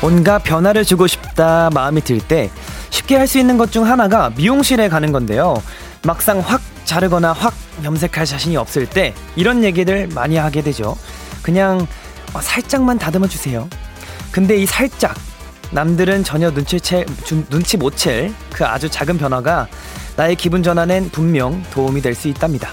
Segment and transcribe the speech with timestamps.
[0.00, 2.50] 뭔가 변화를 주고 싶다 마음이 들 때
[3.10, 5.60] 쉽게 할 수 있는 것 중 하나가 미용실에 가는 건데요.
[6.04, 10.96] 막상 확 자르거나 확 염색할 자신이 없을 때 이런 얘기들 많이 하게 되죠.
[11.42, 11.86] 그냥
[12.32, 13.68] 어, 살짝만 다듬어 주세요.
[14.30, 15.16] 근데 이 살짝
[15.72, 17.04] 남들은 전혀 눈치채,
[17.48, 19.66] 눈치 못 챌 그 아주 작은 변화가
[20.16, 22.70] 나의 기분 전환엔 분명 도움이 될 수 있답니다.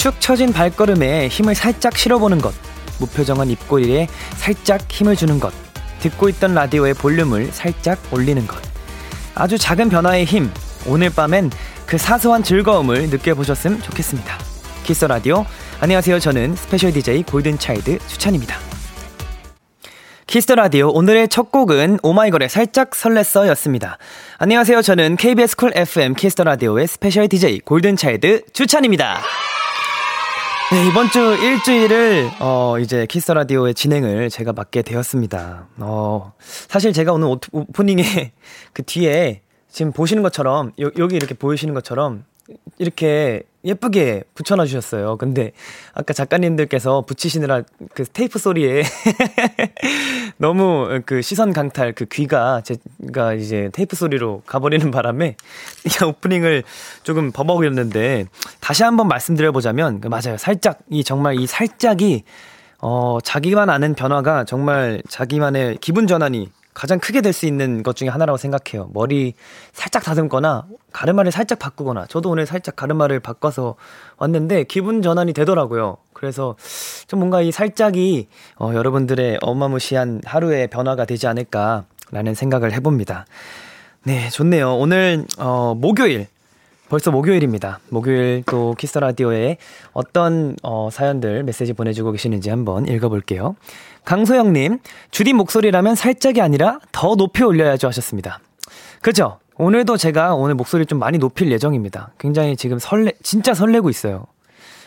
[0.00, 2.54] 축 처진 발걸음에 힘을 살짝 실어보는 것.
[3.00, 5.52] 무표정한 입꼬리에 살짝 힘을 주는 것.
[5.98, 8.58] 듣고 있던 라디오의 볼륨을 살짝 올리는 것.
[9.34, 10.50] 아주 작은 변화의 힘.
[10.86, 11.50] 오늘 밤엔
[11.84, 14.38] 그 사소한 즐거움을 느껴보셨으면 좋겠습니다.
[14.84, 15.44] Kiss Radio.
[15.80, 16.18] 안녕하세요.
[16.18, 18.56] 저는 special DJ 골든차일드 주찬입니다.
[20.26, 23.98] Kiss the Radio 오늘의 첫 곡은 오마이걸의 살짝 설렜어 였습니다.
[24.38, 24.80] 안녕하세요.
[24.80, 29.20] 저는 KBS 쿨 FM 키스터 라디오의 스페셜 DJ 골든차일드 추찬입니다.
[30.72, 35.66] 네, 이번 주 일주일을, 어, 이제 Kiss Radio의 진행을 제가 맡게 되었습니다.
[35.78, 38.30] 어, 사실 제가 오늘 오프닝에
[38.72, 42.24] 그 뒤에 지금 보시는 것처럼, 요, 여기 이렇게 보이시는 것처럼
[42.78, 45.16] 이렇게 예쁘게 붙여놔 주셨어요.
[45.18, 45.52] 근데
[45.92, 47.62] 아까 작가님들께서 붙이시느라
[47.94, 48.82] 그 테이프 소리에
[50.38, 55.36] 너무 그 시선 강탈 그 귀가 제가 이제 테이프 소리로 가버리는 바람에
[55.84, 56.62] 이 오프닝을
[57.02, 58.26] 조금 버벅였는데
[58.60, 60.38] 다시 한번 말씀드려보자면 그 맞아요.
[60.38, 62.24] 살짝 이 정말 이 살짝이
[62.80, 68.08] 어 자기만 아는 변화가 정말 자기만의 기분 전환이 가장 크게 될 수 있는 것 중에
[68.08, 68.90] 하나라고 생각해요.
[68.92, 69.34] 머리
[69.72, 73.76] 살짝 다듬거나 가르마를 살짝 바꾸거나 저도 오늘 살짝 가르마를 바꿔서
[74.18, 75.96] 왔는데 기분 전환이 되더라고요.
[76.12, 76.56] 그래서
[77.06, 83.26] 좀 뭔가 이 살짝이 어, 여러분들의 어마무시한 하루의 변화가 되지 않을까라는 생각을 해봅니다.
[84.04, 84.76] 네, 좋네요.
[84.76, 86.26] 오늘 어, 목요일
[86.88, 87.78] 벌써 목요일입니다.
[87.88, 89.58] 목요일 또 키스 라디오에
[89.92, 93.54] 어떤 어, 사연들 메시지 보내주고 계시는지 한번 읽어볼게요.
[94.04, 94.78] 강소영님,
[95.10, 98.40] 주디 목소리라면 살짝이 아니라 더 높이 올려야죠 하셨습니다.
[99.02, 99.38] 그죠?
[99.56, 102.12] 오늘도 제가 오늘 목소리 좀 많이 높일 예정입니다.
[102.18, 104.26] 굉장히 지금 설레, 진짜 설레고 있어요.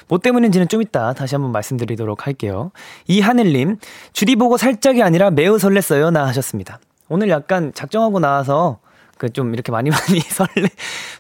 [0.08, 2.72] 뭐 때문인지는 좀 이따 다시 한번 말씀드리도록 할게요.
[3.08, 3.78] 이하늘님,
[4.14, 6.12] 주디 보고 살짝이 아니라 매우 설렜어요.
[6.12, 6.80] 나 하셨습니다.
[7.08, 8.80] 오늘 약간 작정하고 나와서
[9.24, 10.70] 그 좀 이렇게 많이 많이 설레,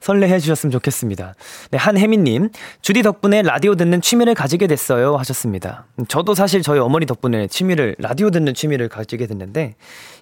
[0.02, 1.36] 설레해 주셨으면 좋겠습니다.
[1.72, 2.50] 네, 한혜민님,
[2.82, 5.16] 주디 덕분에 라디오 듣는 취미를 가지게 됐어요.
[5.18, 5.86] 하셨습니다.
[6.08, 9.76] 저도 사실 저희 어머니 덕분에 취미를, 라디오 듣는 취미를 가지게 됐는데,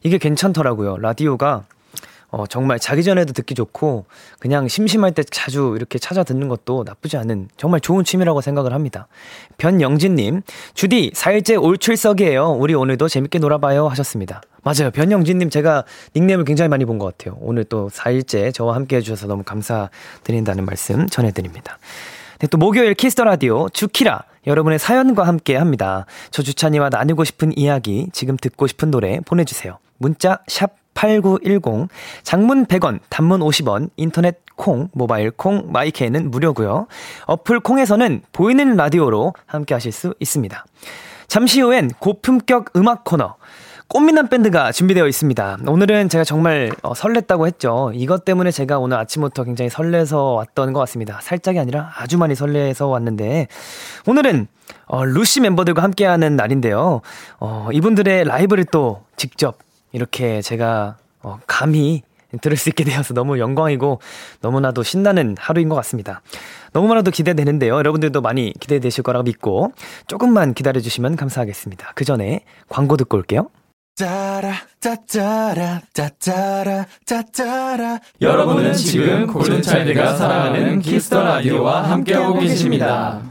[0.03, 0.97] 이게 괜찮더라고요.
[0.97, 1.64] 라디오가
[2.34, 4.06] 어, 정말 자기 전에도 듣기 좋고,
[4.40, 9.08] 그냥 심심할 때 자주 이렇게 찾아 듣는 것도 나쁘지 않은 정말 좋은 취미라고 생각을 합니다.
[9.58, 10.41] 변영진님,
[10.74, 12.52] 주디, 4일째 올 출석이에요.
[12.52, 13.90] 우리 오늘도 재밌게 놀아봐요.
[13.90, 14.41] 하셨습니다.
[14.64, 14.92] 맞아요.
[14.92, 15.86] 변영진님 제가
[16.16, 17.38] 닉네임을 굉장히 많이 본 것 같아요.
[17.42, 21.80] 오늘 또 4일째 저와 함께 해주셔서 너무 감사드린다는 말씀 전해드립니다.
[22.40, 26.06] 네, 또 목요일 Kiss the Radio 주키라 여러분의 사연과 함께 합니다.
[26.32, 29.78] 저 주찬이와 나누고 싶은 이야기, 지금 듣고 싶은 노래 보내주세요.
[29.98, 31.88] 문자 샵 8910,
[32.24, 36.88] 장문 100원, 단문 50원, 인터넷 콩, 모바일 콩, 마이케이는 무료고요.
[37.28, 40.66] 어플 콩에서는 보이는 라디오로 함께 하실 수 있습니다.
[41.28, 43.36] 잠시 후엔 고품격 음악 코너,
[43.94, 45.57] 꽃미남 밴드가 준비되어 있습니다.
[45.68, 47.91] 오늘은 제가 정말 어, 설렜다고 했죠.
[47.94, 51.19] 이것 때문에 제가 오늘 아침부터 굉장히 설레서 왔던 것 같습니다.
[51.22, 53.47] 살짝이 아니라 아주 많이 설레서 왔는데
[54.07, 54.47] 오늘은
[54.85, 57.02] 어, 루시 멤버들과 함께하는 날인데요.
[57.41, 59.57] 어, 이분들의 라이브를 또 직접
[59.91, 62.03] 이렇게 제가 어, 감히
[62.40, 64.00] 들을 수 있게 되어서 너무 영광이고
[64.40, 66.22] 너무나도 신나는 하루인 것 같습니다.
[66.72, 67.75] 너무나도 기대되는데요.
[67.75, 69.73] 여러분들도 많이 기대되실 거라고 믿고
[70.08, 71.91] 조금만 기다려주시면 감사하겠습니다.
[71.96, 73.49] 그 전에 광고 듣고 올게요.
[78.22, 83.22] 여러분은 지금 골든차일드가 사랑하는 Kiss the Radio와 함께하고 계십니다.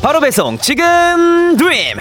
[0.00, 1.98] 바로 배송 지금 드림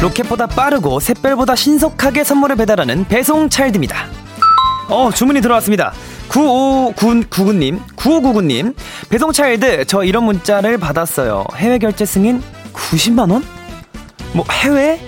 [0.00, 4.06] 로켓보다 빠르고 샛별보다 신속하게 선물을 배달하는 배송 차일드입니다.
[4.88, 5.92] 어, 주문이 들어왔습니다.
[6.28, 8.74] 9599님, 9599님,
[9.08, 11.44] 배송 차일드, 저 이런 문자를 받았어요.
[11.56, 12.42] 해외 결제 승인
[12.72, 13.42] 90만원?
[14.34, 15.00] 뭐, 해외?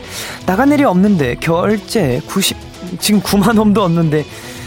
[0.47, 2.57] 나간 일이 없는데, 결제 90,
[2.99, 4.25] 지금 9만원도 없는데,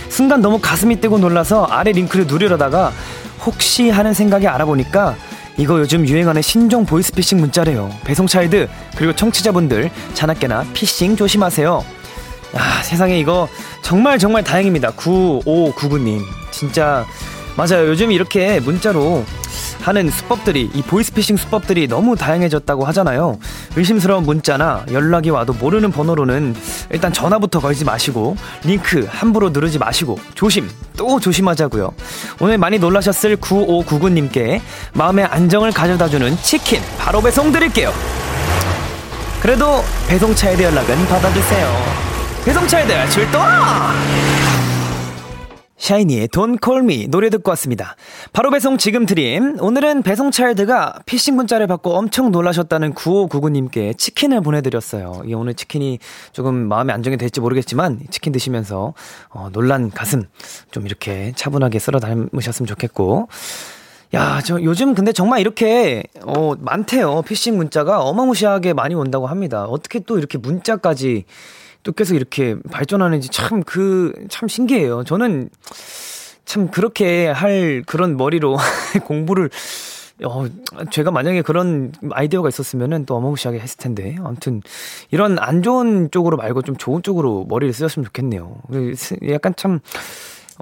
[0.09, 2.91] 순간 너무 가슴이 뜨고 놀라서 아래 링크를 누르려다가,
[3.45, 5.15] 혹시 하는 생각에 알아보니까,
[5.57, 7.91] 이거 요즘 유행하는 신종 보이스피싱 문자래요.
[8.03, 11.85] 배송 차일드, 그리고 청취자분들, 자나깨나 피싱 조심하세요.
[12.55, 13.47] 아, 세상에 이거
[13.81, 14.91] 정말 정말 다행입니다.
[14.91, 16.21] 9599님.
[16.51, 17.05] 진짜
[17.55, 17.87] 맞아요.
[17.87, 19.25] 요즘 이렇게 문자로
[19.81, 23.37] 하는 수법들이 이 보이스피싱 수법들이 너무 다양해졌다고 하잖아요.
[23.75, 26.55] 의심스러운 문자나 연락이 와도 모르는 번호로는
[26.89, 31.93] 일단 전화부터 걸지 마시고 링크 함부로 누르지 마시고 조심 또 조심하자고요.
[32.39, 34.61] 오늘 많이 놀라셨을 9599님께
[34.93, 37.93] 마음의 안정을 가져다주는 치킨 바로 배송 드릴게요.
[39.41, 42.03] 그래도 배송차일드 연락은 받아주세요.
[42.45, 43.41] 배송차일드 출동!
[45.83, 47.97] 샤이니의 Don't Call Me 노래 듣고 왔습니다.
[48.31, 49.57] 바로 배송 지금 드림.
[49.59, 55.23] 오늘은 배송 차일드가 피싱 문자를 받고 엄청 놀라셨다는 9599님께 치킨을 보내드렸어요.
[55.25, 55.99] 이 오늘 치킨이
[56.31, 58.93] 조금 마음에 안정이 될지 모르겠지만 치킨 드시면서
[59.27, 60.23] 어, 놀란 가슴
[60.71, 63.27] 좀 이렇게 차분하게 쓸어 담으셨으면 좋겠고
[64.13, 67.23] 야, 저 요즘 근데 정말 이렇게 어 많대요.
[67.23, 69.65] 피싱 문자가 어마무시하게 많이 온다고 합니다.
[69.65, 71.25] 어떻게 또 이렇게 문자까지
[71.83, 75.03] 또 계속 이렇게 발전하는지 참 그, 참 신기해요.
[75.03, 75.49] 저는
[76.45, 78.57] 참 그렇게 할 그런 머리로
[79.05, 79.49] 공부를,
[80.23, 80.45] 어,
[80.91, 84.15] 제가 만약에 그런 아이디어가 있었으면은 또 어마무시하게 했을 텐데.
[84.23, 84.61] 아무튼,
[85.11, 88.55] 이런 안 좋은 쪽으로 말고 좀 좋은 쪽으로 머리를 쓰셨으면 좋겠네요.
[89.29, 89.79] 약간 참,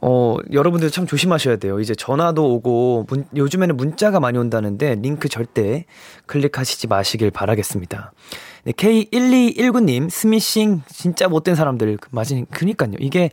[0.01, 1.79] 어, 여러분들 참 조심하셔야 돼요.
[1.79, 5.85] 이제 전화도 오고, 문, 요즘에는 문자가 많이 온다는데, 링크 절대
[6.25, 8.13] 클릭하시지 마시길 바라겠습니다.
[8.63, 11.97] 네, K1219님, 스미싱 진짜 못된 사람들.
[12.11, 12.93] 맞으니, 그니까요.
[12.99, 13.31] 이게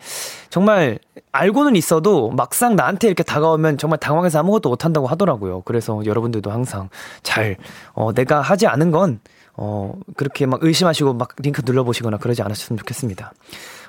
[0.48, 0.98] 정말
[1.32, 5.62] 알고는 있어도 막상 나한테 이렇게 다가오면 정말 당황해서 아무것도 못한다고 하더라고요.
[5.62, 6.88] 그래서 여러분들도 항상
[7.22, 7.56] 잘,
[7.92, 9.20] 어, 내가 하지 않은 건,
[9.54, 13.32] 어, 그렇게 막 의심하시고 막 링크 눌러보시거나 그러지 않으셨으면 좋겠습니다.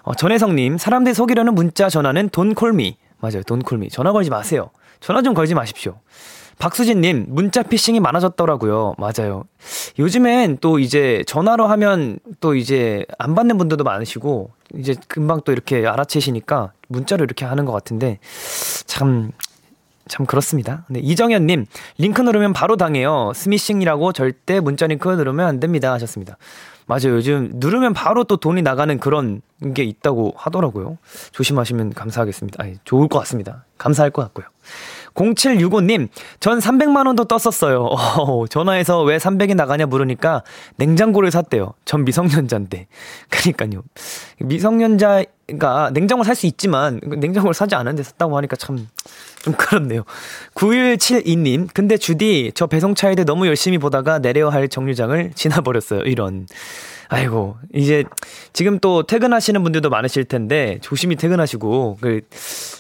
[0.04, 2.98] 어, 전혜성님, 사람들 속이려는 문자 전화는 돈콜미.
[3.20, 3.90] 맞아요, 돈콜미.
[3.90, 4.72] 전화 걸지 마세요.
[5.00, 6.00] 전화 좀 걸지 마십시오.
[6.60, 8.96] 박수진님, 문자 피싱이 많아졌더라고요.
[8.98, 9.46] 맞아요.
[9.98, 15.88] 요즘엔 또 이제 전화로 하면 또 이제 안 받는 분들도 많으시고, 이제 금방 또 이렇게
[15.88, 18.20] 알아채시니까 문자로 이렇게 하는 것 같은데,
[18.86, 19.32] 참,
[20.10, 20.86] 참 그렇습니다.
[20.90, 21.66] 네, 이정현님,
[21.98, 23.32] 링크 누르면 바로 당해요.
[23.36, 25.94] 스미싱이라고 절대 문자 링크 누르면 안 됩니다.
[25.94, 26.38] 하셨습니다.
[26.88, 27.16] 맞아요.
[27.16, 29.42] 요즘 누르면 바로 또 돈이 나가는 그런
[29.76, 30.98] 게 있다고 하더라고요.
[31.32, 32.62] 조심하시면 감사하겠습니다.
[32.62, 33.64] 아니, 좋을 것 같습니다.
[33.78, 34.48] 감사할 것 같고요.
[35.20, 36.08] 0765님,
[36.40, 37.84] 전 300만원 도 떴었어요.
[37.84, 40.44] 어, 전화해서 왜 300이 나가냐 물으니까
[40.78, 41.74] 냉장고를 샀대요.
[41.86, 42.88] 전 미성년자인데.
[43.30, 43.84] 그니까요.
[44.40, 48.88] 미성년자가 냉장고 살 수 있지만, 냉장고를 사지 않았는데 샀다고 하니까 참,
[49.42, 50.04] 좀 그렇네요.
[50.56, 56.02] 9172님, 근데 주디, 저 배송차에대 너무 열심히 보다가 내려야 할 정류장을 지나버렸어요.
[56.04, 56.48] 이런.
[57.12, 58.04] 아이고, 이제
[58.54, 62.22] 지금 또 퇴근하시는 분들도 많으실 텐데 조심히 퇴근하시고 그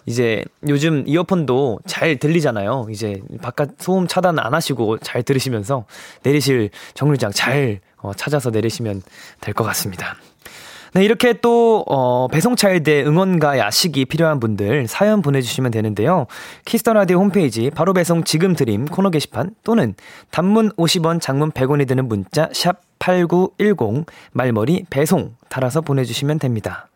[0.05, 2.87] 이제 요즘 이어폰도 잘 들리잖아요.
[2.91, 5.85] 이제 바깥 소음 차단 안 하시고 잘 들으시면서
[6.21, 9.01] 내리실 정류장 잘 어, 찾아서 내리시면
[9.41, 10.15] 될 것 같습니다.
[10.93, 16.25] 네, 이렇게 또, 어, 배송차일드 응원과 야식이 필요한 분들 사연 보내주시면 되는데요.
[16.65, 19.93] 키스 더 라디오 홈페이지 바로 배송 지금 드림 코너 게시판 또는
[20.31, 26.87] 단문 50원, 장문 100원이 드는 문자 샵 8910 말머리 배송 달아서 보내주시면 됩니다.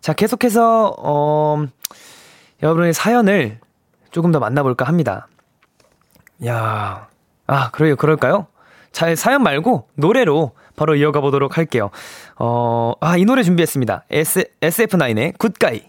[0.00, 1.66] 자, 계속해서, 어,
[2.62, 3.58] 여러분의 사연을
[4.12, 5.26] 조금 더 만나볼까 합니다.
[6.46, 7.08] 야,
[7.46, 8.46] 아, 그래요, 그럴까요?
[8.92, 11.90] 자, 사연 말고 노래로 바로 이어가 보도록 할게요.
[12.44, 14.06] 어, 아, 이 노래 준비했습니다.
[14.10, 15.80] S, SF9의 Good Guy.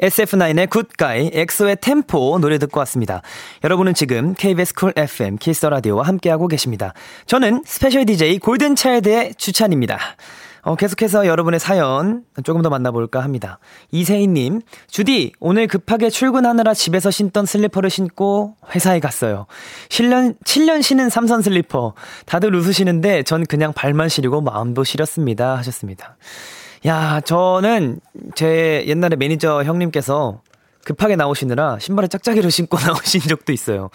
[0.00, 3.20] SF9의 Good Guy, 엑소의 Tempo 노래 듣고 왔습니다.
[3.64, 6.94] 여러분은 지금 KBS 쿨 FM 키스 라디오와 함께하고 계십니다.
[7.26, 9.98] 저는 special DJ 골든차일드의 주찬입니다.
[10.62, 13.58] 어, 계속해서 여러분의 사연 조금 더 만나볼까 합니다.
[13.90, 19.46] 이세희님, 주디, 오늘 급하게 출근하느라 집에서 신던 슬리퍼를 신고 회사에 갔어요.
[19.88, 21.94] 7년, 7년 신은 삼선 슬리퍼.
[22.26, 25.56] 다들 웃으시는데 전 그냥 발만 시리고 마음도 시렸습니다.
[25.58, 26.16] 하셨습니다.
[26.86, 28.00] 야, 저는
[28.34, 30.40] 제 옛날에 매니저 형님께서
[30.84, 33.90] 급하게 나오시느라 신발에 짝짝이를 신고 나오신 적도 있어요.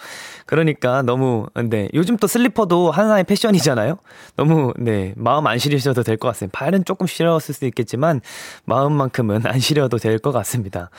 [0.46, 1.88] 그러니까 너무, 네.
[1.94, 3.98] 요즘 또 슬리퍼도 하나의 패션이잖아요?
[4.36, 5.12] 너무, 네.
[5.16, 6.58] 마음 안 시리셔도 될 것 같습니다.
[6.58, 8.20] 발은 조금 시려웠을 수 있겠지만,
[8.64, 10.90] 마음만큼은 안 시려도 될 것 같습니다.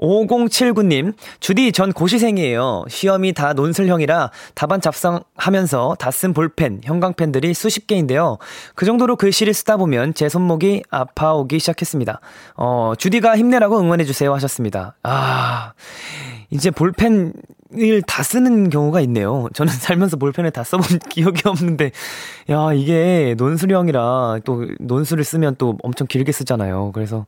[0.00, 2.84] 5079님, 주디, 전 고시생이에요.
[2.88, 8.38] 시험이 다 논술형이라 답안 잡성하면서 다 쓴 볼펜, 형광펜들이 수십 개인데요.
[8.74, 12.20] 그 정도로 글씨를 쓰다 보면 제 손목이 아파오기 시작했습니다.
[12.56, 14.94] 어, 주디가 힘내라고 응원해주세요 하셨습니다.
[15.02, 15.72] 아, 아,
[16.50, 17.32] 이제 볼펜을
[18.06, 19.48] 다 쓰는 경우가 있네요.
[19.54, 21.90] 저는 살면서 볼펜을 다 써본 기억이 없는데,
[22.50, 26.92] 야, 이게 논술형이라 또 논술을 쓰면 또 엄청 길게 쓰잖아요.
[26.92, 27.26] 그래서,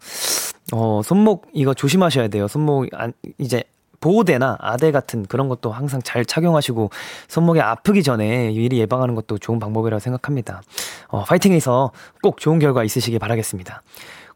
[0.73, 2.49] 어, 손목 이거 조심하셔야 돼요.
[2.49, 3.65] 손목 안, 이제
[4.01, 6.91] 보호대나 아대 같은 그런 것도 항상 잘 착용하시고
[7.29, 10.63] 손목이 아프기 전에 미리 예방하는 것도 좋은 방법이라고 생각합니다.
[11.09, 11.91] 어, 파이팅해서
[12.23, 13.83] 꼭 좋은 결과 있으시길 바라겠습니다.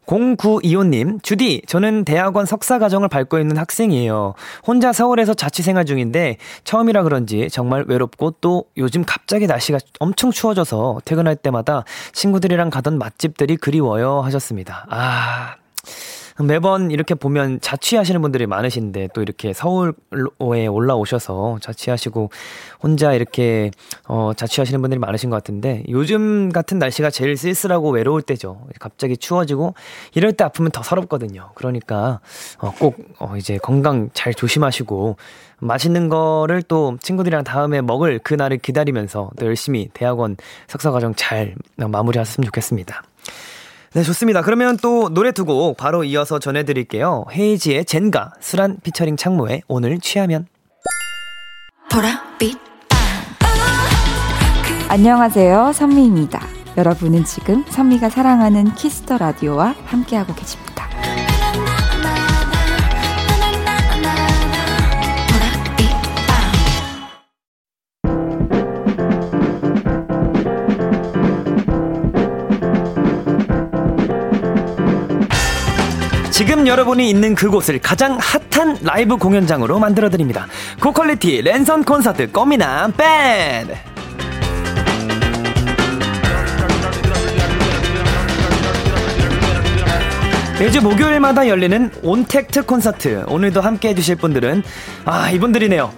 [0.09, 4.33] 0925님, 주디, 저는 대학원 석사 과정을 밟고 있는 학생이에요.
[4.65, 11.01] 혼자 서울에서 자취 생활 중인데 처음이라 그런지 정말 외롭고 또 요즘 갑자기 날씨가 엄청 추워져서
[11.05, 11.83] 퇴근할 때마다
[12.13, 14.87] 친구들이랑 가던 맛집들이 그리워요 하셨습니다.
[14.89, 15.58] 아,
[16.43, 22.29] 매번 이렇게 보면 자취하시는 분들이 많으신데 또 이렇게 서울에 올라오셔서 자취하시고
[22.81, 23.71] 혼자 이렇게
[24.07, 28.61] 어 자취하시는 분들이 많으신 것 같은데 요즘 같은 날씨가 제일 쓸쓸하고 외로울 때죠.
[28.79, 29.73] 갑자기 추워지고
[30.15, 31.49] 이럴 때 아프면 더 서럽거든요.
[31.55, 32.19] 그러니까
[32.59, 35.17] 어 꼭 어 이제 건강 잘 조심하시고
[35.59, 42.45] 맛있는 거를 또 친구들이랑 다음에 먹을 그날을 기다리면서 또 열심히 대학원 석사 과정 잘 마무리하셨으면
[42.45, 43.03] 좋겠습니다.
[43.93, 44.41] 네, 좋습니다.
[44.43, 47.25] 그러면 또 노래 두 곡 바로 이어서 전해드릴게요.
[47.31, 50.45] 헤이즈의 젠가, 수란 피처링 창모의 오늘 취하면.
[51.91, 52.57] 보라빛.
[54.89, 55.71] 안녕하세요.
[55.73, 56.39] 선미입니다.
[56.77, 60.68] 여러분은 지금 선미가 사랑하는 키스 더 라디오와 함께하고 계십니다.
[76.39, 80.47] 지금 여러분이 있는 그곳을 가장 핫한 라이브 공연장으로 만들어드립니다.
[80.81, 83.73] 고퀄리티 랜선 콘서트 꼬미나 밴드!
[90.57, 93.25] 매주 목요일마다 열리는 온택트 콘서트.
[93.27, 94.63] 오늘도 함께 해주실 분들은,
[95.03, 95.91] 아, 이분들이네요.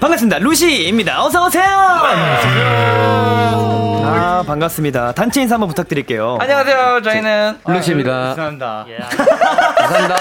[0.00, 0.38] 반갑습니다.
[0.38, 1.24] 루시입니다.
[1.24, 1.64] 어서오세요!
[1.64, 3.56] 안녕하세요.
[4.04, 5.12] 아, 반갑습니다.
[5.12, 6.36] 단체 인사 한번 부탁드릴게요.
[6.40, 7.00] 안녕하세요.
[7.02, 8.10] 저희는 루시입니다.
[8.12, 8.84] 아, 감사합니다.
[8.88, 8.98] 예.
[8.98, 10.16] 감사합니다.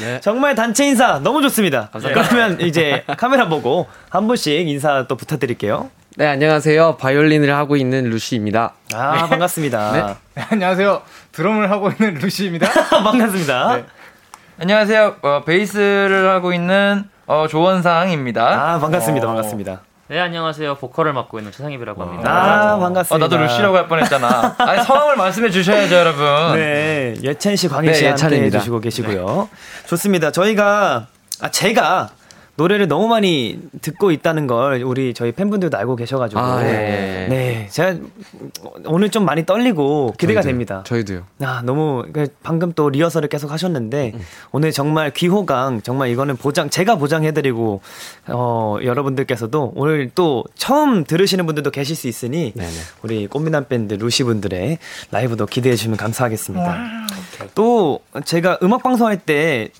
[0.00, 0.20] 네.
[0.20, 1.88] 정말 단체 인사 너무 좋습니다.
[1.92, 2.28] 감사합니다.
[2.28, 5.90] 그러면 이제 카메라 보고 한 분씩 인사 또 부탁드릴게요.
[6.16, 6.96] 네, 안녕하세요.
[6.96, 8.72] 바이올린을 하고 있는 루시입니다.
[8.94, 9.28] 아, 네.
[9.28, 9.92] 반갑습니다.
[9.92, 10.02] 네.
[10.34, 11.02] 네, 안녕하세요.
[11.32, 12.68] 드럼을 하고 있는 루시입니다.
[12.90, 13.76] 반갑습니다.
[13.76, 13.84] 네.
[14.60, 15.16] 안녕하세요.
[15.22, 18.74] 어, 베이스를 하고 있는 어, 조원상입니다.
[18.74, 19.26] 아, 반갑습니다.
[19.26, 19.30] 어.
[19.30, 19.80] 반갑습니다.
[20.08, 20.74] 네, 안녕하세요.
[20.74, 22.30] 보컬을 맡고 있는 최상입이라고 합니다.
[22.30, 23.14] 아, 반갑습니다.
[23.14, 24.56] 어, 나도 루시라고 할 뻔했잖아.
[24.58, 26.56] 아니, 성함을 말씀해 주셔야죠, 여러분.
[26.56, 29.48] 네, 예찬 씨, 광희 씨 네, 함께 해주시고 계시고요.
[29.50, 29.86] 네.
[29.88, 30.30] 좋습니다.
[30.30, 31.06] 저희가,
[31.40, 32.10] 아, 제가
[32.56, 37.26] 노래를 너무 많이 듣고 있다는 걸 우리 저희 팬분들도 알고 계셔가지고 아, 네.
[37.28, 37.96] 네 제가
[38.84, 40.82] 오늘 좀 많이 떨리고 기대가 저희도, 됩니다.
[40.84, 41.24] 저희도요.
[41.40, 44.20] 아 너무 그 방금 또 리허설을 계속 하셨는데 음.
[44.50, 47.80] 오늘 정말 귀호강 정말 이거는 보장 제가 보장해드리고
[48.28, 52.70] 어 여러분들께서도 오늘 또 처음 들으시는 분들도 계실 수 있으니 네네.
[53.02, 54.76] 우리 꽃미남 밴드 루시 분들의
[55.10, 56.66] 라이브도 기대해 주시면 감사하겠습니다.
[56.66, 57.48] 와우.
[57.54, 59.70] 또 제가 음악 방송할 때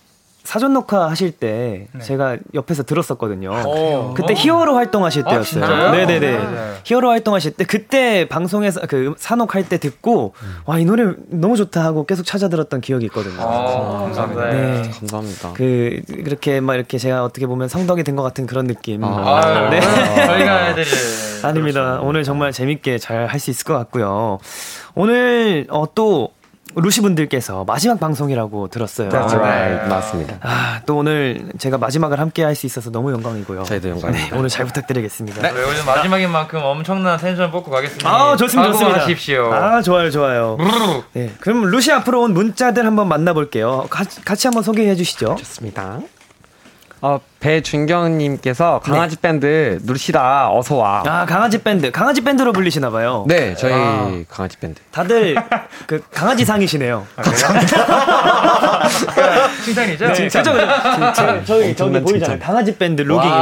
[0.45, 2.01] 사전 녹화 하실 때 네.
[2.01, 3.55] 제가 옆에서 들었었거든요.
[3.55, 5.65] 아, 그때 히어로 활동하실 아, 때였어요.
[5.65, 6.19] 아, 네네네.
[6.21, 6.73] 네.
[6.85, 10.57] 히어로 활동하실 때 그때 방송에서 그 사녹할 때 듣고 음.
[10.67, 13.41] 와 이 노래 너무 좋다 하고 계속 찾아 들었던 기억이 있거든요.
[13.41, 14.51] 아, 감사합니다.
[14.51, 14.91] 네.
[14.99, 15.53] 감사합니다.
[15.55, 19.03] 그 그렇게 막 이렇게 제가 어떻게 보면 성덕이 된 것 같은 그런 느낌.
[19.05, 19.81] 아, 네.
[19.81, 20.87] 저희가 애들이
[21.45, 21.83] 아닙니다.
[21.83, 22.07] 그렇죠.
[22.07, 24.39] 오늘 정말 재밌게 잘 할 수 있을 것 같고요.
[24.95, 26.31] 오늘 어, 또
[26.75, 29.09] 루시 분들께서 마지막 방송이라고 들었어요.
[29.11, 29.89] That's right.
[29.89, 30.37] 맞습니다.
[30.41, 33.63] 아, 또 오늘 제가 마지막을 함께 할 수 있어서 너무 영광이고요.
[33.65, 34.31] 저희도 영광입니다.
[34.31, 35.41] 네, 오늘 잘 부탁드리겠습니다.
[35.43, 38.09] 네, 오늘 마지막인 만큼 엄청난 텐션 뽑고 가겠습니다.
[38.09, 38.73] 아, 좋습니다.
[38.73, 39.01] 좋습니다.
[39.01, 39.53] 하십시오.
[39.53, 40.57] 아, 좋아요, 좋아요.
[41.15, 43.87] 네, 그럼 루시 앞으로 온 문자들 한번 만나볼게요.
[43.91, 45.37] 같이, 같이 한번 소개해 주시죠.
[45.39, 46.01] 좋습니다.
[47.01, 49.21] 어, 배준경님께서 강아지 네.
[49.21, 51.03] 밴드 루시다 어서 와.
[51.05, 53.25] 아 강아지 밴드 강아지 밴드로 불리시나 봐요.
[53.27, 54.23] 네 저희 아.
[54.31, 54.81] 강아지 밴드.
[54.93, 55.35] 다들
[55.87, 57.05] 그 강아지 상이시네요.
[57.17, 57.23] 아,
[59.65, 60.07] 칭찬이죠?
[60.07, 60.43] 네, 칭찬.
[60.45, 61.45] 그죠 그죠.
[61.45, 62.39] 저기 저기 보이잖아요.
[62.39, 63.33] 강아지 밴드 로깅이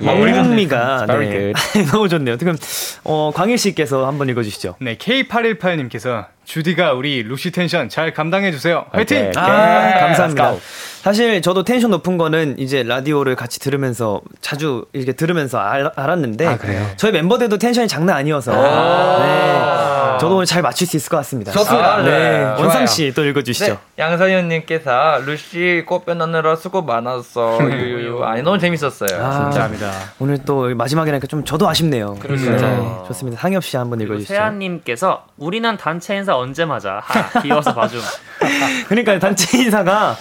[0.00, 1.52] 멍멍미가 네.
[1.92, 2.36] 너무 좋네요.
[2.36, 2.56] 지금
[3.04, 4.74] 어 광일 씨께서 한번 읽어주시죠.
[4.80, 8.86] 네 K818님께서 주디가 우리 루시 텐션 잘 감당해 주세요.
[8.90, 9.30] 화이팅!
[9.36, 10.56] 아, 감사합니다.
[11.00, 16.58] 사실 저도 텐션 높은 거는 이제 라디오를 같이 들으면서 자주 이렇게 들으면서 알, 알았는데 아,
[16.96, 20.18] 저희 멤버들도 텐션이 장난 아니어서 아~ 네.
[20.20, 21.50] 저도 오늘 잘 맞출 수 있을 것 같습니다.
[21.52, 21.94] 좋습니다.
[21.94, 22.44] 아, 네.
[22.58, 23.72] 원상 씨 또 읽어주시죠.
[23.72, 23.78] 네.
[23.98, 27.58] 양서현님께서 루시 꽃 빼놓느라 수고 많았어.
[27.62, 28.22] 유유유.
[28.24, 29.18] 아니 너무 재밌었어요.
[29.24, 29.90] 아, 감사합니다.
[30.18, 32.16] 오늘 또 마지막이니까 좀 저도 아쉽네요.
[32.20, 32.50] 그렇죠.
[32.50, 32.98] 네.
[33.08, 33.40] 좋습니다.
[33.40, 34.34] 상엽 씨 한번 읽어주시죠.
[34.34, 37.00] 세아님께서 우리는 단체 인사 언제 맞아?
[37.02, 38.00] 하, 귀여워서 봐줌.
[38.88, 40.16] 그러니까 단체 인사가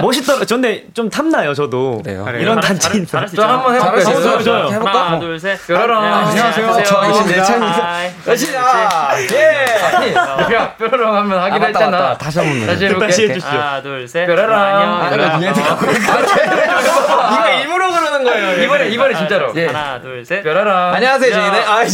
[0.00, 0.44] 멋있더라.
[0.48, 2.00] 근데 좀 탐나요, 저도.
[2.02, 2.26] 그래요?
[2.38, 3.24] 이런 단체 인사.
[3.26, 3.42] 저.
[3.42, 4.00] 한번 해볼까요?
[4.00, 4.68] 잘할 수 있어요, 저요.
[4.72, 5.06] 해볼까?
[5.06, 5.66] 하나, 둘, 셋.
[5.66, 6.02] 뾰로롱.
[6.04, 6.82] 안녕하세요.
[6.84, 7.92] 저 이제 내 차입니다.
[7.92, 8.10] Hi.
[8.26, 9.10] 여시야.
[9.32, 10.14] 예.
[10.54, 12.16] 야, 뾰로롱 하면 아, 하기로 했잖아.
[12.18, 12.66] 다시 한 번.
[12.66, 13.06] 다시 해볼게.
[13.06, 13.48] 다시 해주시죠.
[13.48, 14.26] 하나, 둘, 셋.
[14.26, 14.54] 뾰로롱.
[14.58, 15.00] 안녕.
[15.02, 15.10] 아,
[17.48, 18.62] 이거 일부러 그러는 거예요.
[18.64, 19.52] 이번에 이번에 진짜로.
[19.56, 19.66] 예.
[19.66, 20.42] 하나, 둘, 셋.
[20.42, 20.74] 뾰로롱.
[20.94, 21.60] 안녕하세요, 저희는.
[21.66, 21.84] 아,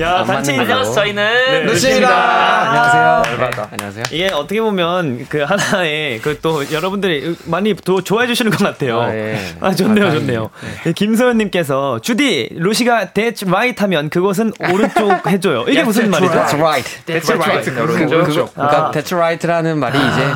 [0.00, 0.74] 야, 안 단체 맞는 인사.
[0.74, 0.94] 안녕하세요.
[0.94, 2.68] 저희는 루시입니다.
[2.68, 3.22] 안녕하세요.
[3.34, 3.68] 열받아.
[3.72, 4.04] 안녕하세요.
[4.12, 9.00] 이게 어떻게 보면 그 하나의 그 또 여러분들이 많이 또 좋아해 주시는 것 같아요.
[9.02, 9.40] 아, 예.
[9.60, 10.50] 아, 좋네요, 아, 좋네요.
[10.84, 15.64] 네, 김소연님께서 주디 루시가 That's right 하면 그것은 오른쪽 해줘요.
[15.68, 16.32] 이게 무슨 말이죠?
[16.32, 17.04] That's right.
[17.06, 17.70] That's right.
[17.74, 18.24] 그, 오른쪽.
[18.24, 18.90] 그, 그러니까 아.
[18.92, 20.26] That's right라는 말이 이제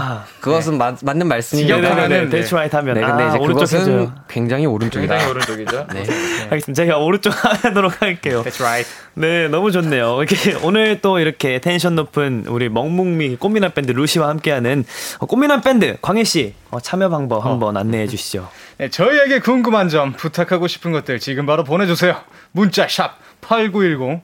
[0.41, 1.77] 그것은 마, 맞는 말씀이에요.
[1.77, 1.89] 네네네.
[1.89, 2.39] 하면은, 네.
[2.39, 4.13] That's right 하면 네, 근데 아, 이제 오른쪽 그것은 해줘요.
[4.29, 5.15] 굉장히 오른쪽이다.
[5.15, 5.87] 굉장히 오른쪽이죠.
[5.95, 6.01] 네.
[6.51, 6.73] 알겠습니다.
[6.75, 7.33] 제가 오른쪽
[7.65, 8.43] 하도록 할게요.
[8.53, 8.91] That's right.
[9.15, 10.23] 네, 너무 좋네요.
[10.23, 14.85] 이렇게 오늘 또 이렇게 텐션 높은 우리 멍뭉미 꽃미남 밴드 루시와 함께하는
[15.19, 18.49] 어, 꽃미남 밴드 광희 씨 어, 참여 방법 한번 안내해 주시죠.
[18.79, 22.17] 네, 저희에게 궁금한 점, 부탁하고 싶은 것들 지금 바로 보내주세요.
[22.53, 24.23] 문자 샵 8910,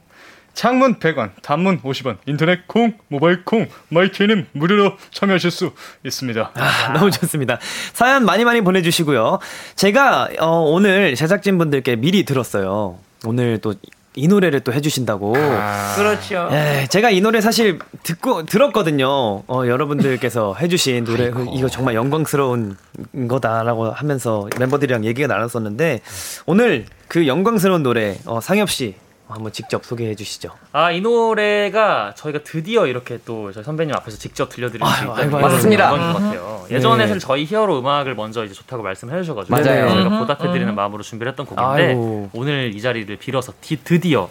[0.53, 5.71] 창문 100원, 단문 50원, 인터넷 콩, 모바일 콩, 마이크는 무료로 참여하실 수
[6.05, 6.51] 있습니다.
[6.53, 7.59] 아, 너무 좋습니다.
[7.93, 9.39] 사연 많이 많이 보내주시고요.
[9.75, 12.97] 제가 어, 오늘 제작진분들께 미리 들었어요.
[13.25, 13.75] 오늘 또
[14.15, 15.33] 이 노래를 또 해주신다고.
[15.95, 16.49] 그렇죠.
[16.51, 19.07] 예, 제가 이 노래 사실 듣고 들었거든요.
[19.07, 22.75] 어, 여러분들께서 해주신 노래 그, 이거 정말 영광스러운
[23.27, 26.01] 거다라고 하면서 멤버들이랑 얘기가 나눴었는데
[26.45, 28.95] 오늘 그 영광스러운 노래 어, 상엽 씨
[29.33, 30.49] 한번 직접 소개해 주시죠.
[30.71, 35.39] 아, 이 노래가 저희가 드디어 이렇게 또 저희 선배님 앞에서 직접 들려드릴 수 있다는 아이고.
[35.39, 35.91] 맞습니다.
[35.91, 36.65] 것 같아요.
[36.71, 37.07] 예전에 네.
[37.07, 39.89] 사실 저희 히어로 음악을 먼저 이제 좋다고 말씀해 주셔가지고 맞아요.
[39.89, 42.29] 저희가 보답해 드리는 마음으로 준비를 했던 곡인데 아이고.
[42.33, 44.29] 오늘 이 자리를 빌어서 디, 드디어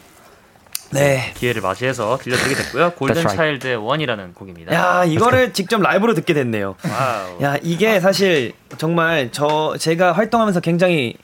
[0.91, 1.33] 네.
[1.37, 2.91] 기회를 맞이해서 들려드리게 됐고요.
[2.93, 3.37] 골든 right.
[3.37, 4.75] 차일드의 One이라는 곡입니다.
[4.75, 6.75] 야 이거를 직접 라이브로 듣게 됐네요.
[6.83, 7.43] 와우.
[7.43, 11.15] 야 이게 사실 정말 저 제가 활동하면서 굉장히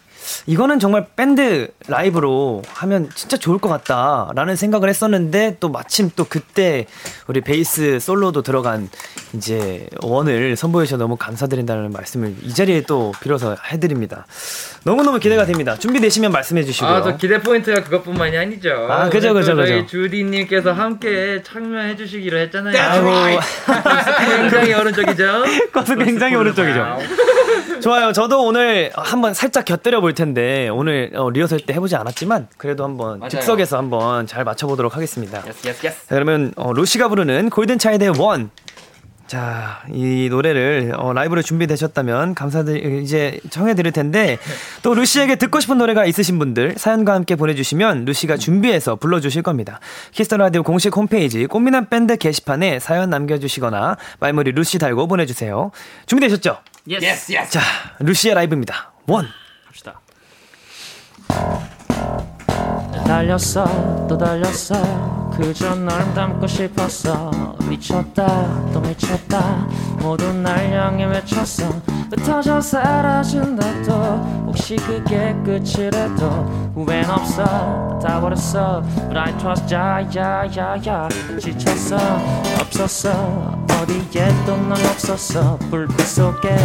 [0.47, 6.87] 이거는 정말 밴드 라이브로 하면 진짜 좋을 것 같다라는 생각을 했었는데 또 마침 또 그때
[7.27, 8.89] 우리 베이스 솔로도 들어간
[9.35, 14.27] 이제 One을 선보여 주셔서 너무 감사드린다는 말씀을 이 자리에 또 빌어서 해드립니다.
[14.85, 15.77] 너무너무 기대가 됩니다.
[15.77, 16.91] 준비되시면 말씀해 주시고요.
[16.91, 18.87] 아, 저 기대 포인트가 그것뿐만이 아니죠.
[18.91, 19.87] 아, 그죠, 그죠, 또 저희 그죠.
[19.87, 22.77] 주디님께서 함께 참여해 주시기로 했잖아요.
[22.79, 23.41] 아이고
[24.41, 25.45] 굉장히 오른쪽이죠.
[25.73, 26.99] 그것은 굉장히 오른쪽이죠.
[27.83, 28.13] 좋아요.
[28.13, 33.19] 저도 오늘 한번 살짝 곁들여 볼 텐데 오늘 어, 리허설 때 해보지 않았지만 그래도 한번
[33.19, 33.31] 맞아요.
[33.31, 35.39] 즉석에서 한번 잘 맞춰보도록 하겠습니다.
[35.45, 36.07] Yes, yes, yes.
[36.09, 38.51] 자, 그러면 어, 루시가 부르는 골든 차일드의 One.
[39.27, 44.37] 자, 이 노래를 어, 라이브로 준비되셨다면 감사드 이제 청해 드릴 텐데
[44.83, 49.43] 또 루시에게 듣고 싶은 노래가 있으신 분들 사연과 함께 보내 주시면 루시가 준비해서 불러 주실
[49.43, 49.81] 겁니다.
[50.13, 55.25] 키스 더 라디오 공식 홈페이지 꽃미남 밴드 게시판에 사연 남겨 주시거나 말머리 루시 달고 보내
[55.25, 55.71] 주세요.
[56.07, 56.59] 준비되셨죠?
[56.91, 57.33] Yes.
[57.33, 57.51] Yes.
[57.51, 57.61] 자,
[58.01, 58.93] 루시의 라이브입니다.
[59.07, 59.27] One.
[59.67, 60.01] 갑시다.
[63.07, 67.31] 달렸어 또 달렸어 그저 널 담고 싶었어.
[67.69, 69.67] 미쳤다 또 미쳤다.
[70.01, 71.69] 모두 날 향해 외쳤어.
[72.11, 73.93] 흩어져 사라진다 또.
[74.47, 76.73] 혹시 그게 끝이라도.
[76.75, 77.99] 후회는 없어.
[78.03, 78.83] 다 버렸어.
[79.09, 81.09] But I trust 야야야야.
[81.41, 81.97] 지쳤어.
[82.61, 83.65] 없었어.
[83.83, 85.59] 어디에 또넌 없었어.
[85.71, 86.57] 불빛 속에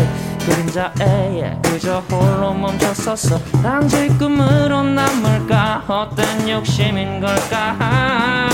[0.45, 3.39] 그림자에 그저 홀로 멈췄었어.
[3.63, 5.83] 단지 꿈으로 남을까?
[5.87, 8.49] 어떤 욕심인 걸까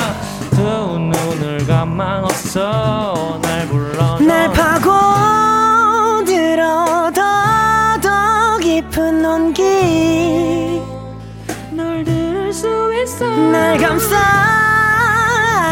[0.52, 0.62] 두
[0.98, 4.52] 눈을 감아놨어 날 불러 날
[6.14, 6.62] 파고들어
[7.14, 7.22] 더
[8.02, 10.82] 더 깊은 온기.
[11.72, 13.26] 널 들을 수 있어.
[13.26, 14.18] 날 감싸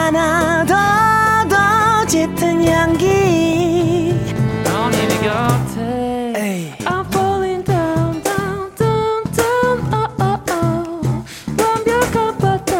[0.07, 4.15] 안아 더더 짙은 향기.
[4.63, 6.73] 넌 이미 곁에 에이.
[6.85, 9.79] I'm falling down down down down.
[9.93, 11.23] oh oh oh
[11.57, 12.73] 완벽한 바다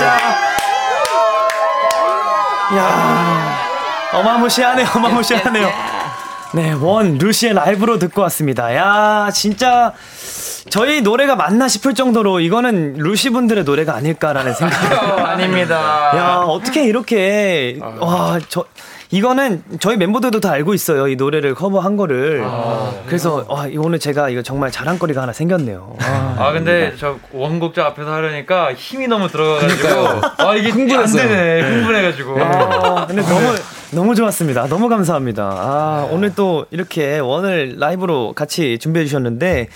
[0.00, 0.16] 진짜.
[2.76, 3.56] 야
[4.14, 5.70] 어마무시하네요, 어마무시하네요.
[6.52, 8.74] 네, 원, 루시의 라이브로 듣고 왔습니다.
[8.74, 9.92] 야 진짜.
[10.70, 17.78] 저희 노래가 맞나 싶을 정도로 이거는 루시 분들의 노래가 아닐까라는 생각이 아닙니다 야, 어떻게 이렇게,
[17.98, 18.64] 와, 저,
[19.12, 21.08] 이거는 저희 멤버들도 다 알고 있어요.
[21.08, 22.44] 이 노래를 커버한 거를.
[23.06, 25.96] 그래서, 와, 이 오늘 제가 이거 정말 자랑거리가 하나 생겼네요.
[26.00, 29.88] 아, 아 근데 저 원곡자 앞에서 하려니까 힘이 너무 들어가가지고
[30.38, 33.54] 아 이게 안 되네 흥분해가지고 아, 근데 너무,
[33.90, 34.68] 너무 좋았습니다.
[34.68, 35.42] 너무 감사합니다.
[35.42, 39.68] 아, 오늘 또 이렇게 원을 라이브로 같이 준비해 주셨는데,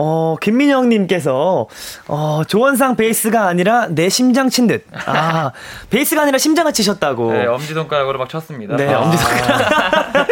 [0.00, 1.66] 어, 김민영님께서,
[2.06, 4.84] 어, 조원상 베이스가 아니라 내 심장 친 듯.
[5.06, 5.50] 아,
[5.90, 7.32] 베이스가 아니라 심장을 치셨다고.
[7.32, 9.00] 네, 엄지손가락으로 막 쳤습니다 네, 아.
[9.00, 9.68] 엄지손가락.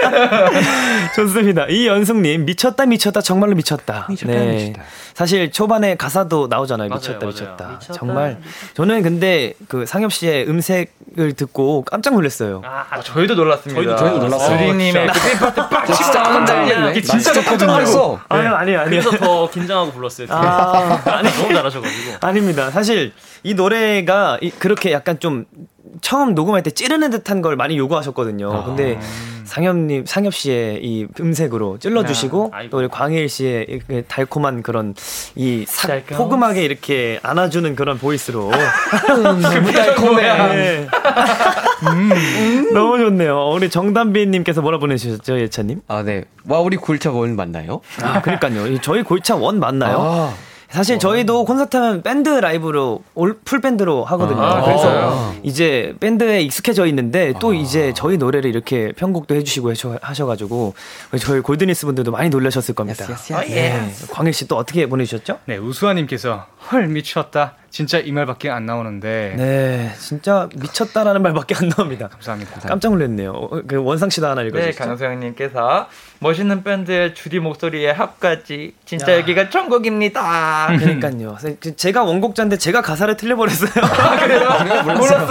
[1.17, 1.67] 좋습니다.
[1.67, 4.07] 이연숙님, 미쳤다, 미쳤다, 정말로 미쳤다.
[4.09, 4.47] 미쳤다, 네.
[4.67, 4.83] 미쳤다.
[5.15, 6.89] 사실 초반에 가사도 나오잖아요.
[6.89, 7.29] 맞아요, 미쳤다, 맞아요.
[7.33, 7.67] 미쳤다.
[7.69, 8.39] 미쳤다, 정말.
[8.75, 12.63] 저는 근데 그 상엽 씨의 음색을 듣고 깜짝 놀랐어요.
[12.65, 13.81] 아, 저희도 놀랐습니다.
[13.81, 14.59] 저희도- 저희도 놀랐어요.
[14.59, 16.91] 주리님의 그 삐파트 빡 진짜 깜짝 놀랐네.
[16.93, 18.21] 이게 진짜 나 깜짝 놀랐어.
[18.29, 18.91] 아니요, 아니요, 아니요.
[18.91, 20.27] 그래서 더 긴장하고 불렀어요.
[20.31, 22.17] 아, 아니 너무 잘하셔가지고.
[22.21, 22.71] 아닙니다.
[22.71, 25.47] 사실 이 노래가 이- 그렇게 약간 좀
[26.01, 28.65] 처음 녹음할 때 찌르는 듯한 걸 많이 요구하셨거든요.
[28.65, 28.99] 근데
[29.45, 32.69] 상엽님, 상엽 씨의 이 음색으로 찔러주시고 아.
[32.71, 34.95] 또 우리 광일 씨의 이- 그 달콤한 그런
[35.37, 36.01] 이 사-.
[36.11, 38.51] 포근하게 이렇게 안아주는 그런 voice로
[39.23, 40.23] 너무 달콤해.
[40.57, 40.87] 네.
[42.73, 43.51] 너무 좋네요.
[43.55, 45.83] 우리 정담비님께서 뭐라 보내주셨죠, 예찬님?
[45.89, 46.25] 아, 네.
[46.49, 47.81] 와, 우리 골차 One 맞나요?
[48.03, 48.67] 아, 그러니까요.
[48.67, 49.99] 이 저희 골차 One 맞나요?
[50.01, 50.35] 아,
[50.71, 54.43] 사실 저희도 콘서트 하면 밴드 라이브로 all- full 밴드로 하거든요.
[54.43, 55.35] 아, 그래서?
[55.43, 60.75] 이제 밴드에 익숙해져 있는데 또 이제 저희 노래를 이렇게 편곡도 해주시고 하셔- 하셔가지고
[61.21, 63.05] 저희 골드니스 분들도 많이 놀라셨을 겁니다.
[63.45, 63.55] Yes.
[63.55, 63.93] 네.
[64.11, 65.39] 광일 씨 또 어떻게 보내주셨죠?
[65.47, 67.55] 네, 우수아님께서 헐 미쳤다.
[67.77, 72.09] 진짜 이 말밖에 안 나오는데 네, 진짜 미쳤다라는 말밖에 안 나옵니다.
[72.09, 72.61] 감사합니다.
[72.61, 73.33] 깜짝 놀랐네요.
[73.33, 74.83] 어, 그 원상 씨도 하나 네, 읽어주시죠.
[74.83, 75.87] 강소영님께서
[76.21, 80.69] 멋있는 밴드의 주디 목소리에 합까지 진짜 여기가 천국입니다.
[80.79, 81.37] 그러니까요.
[81.61, 83.69] 그 제가 원곡자인데 제가 가사를 틀려버렸어요.
[84.25, 84.49] 그래요?
[84.83, 85.27] 몰랐어요.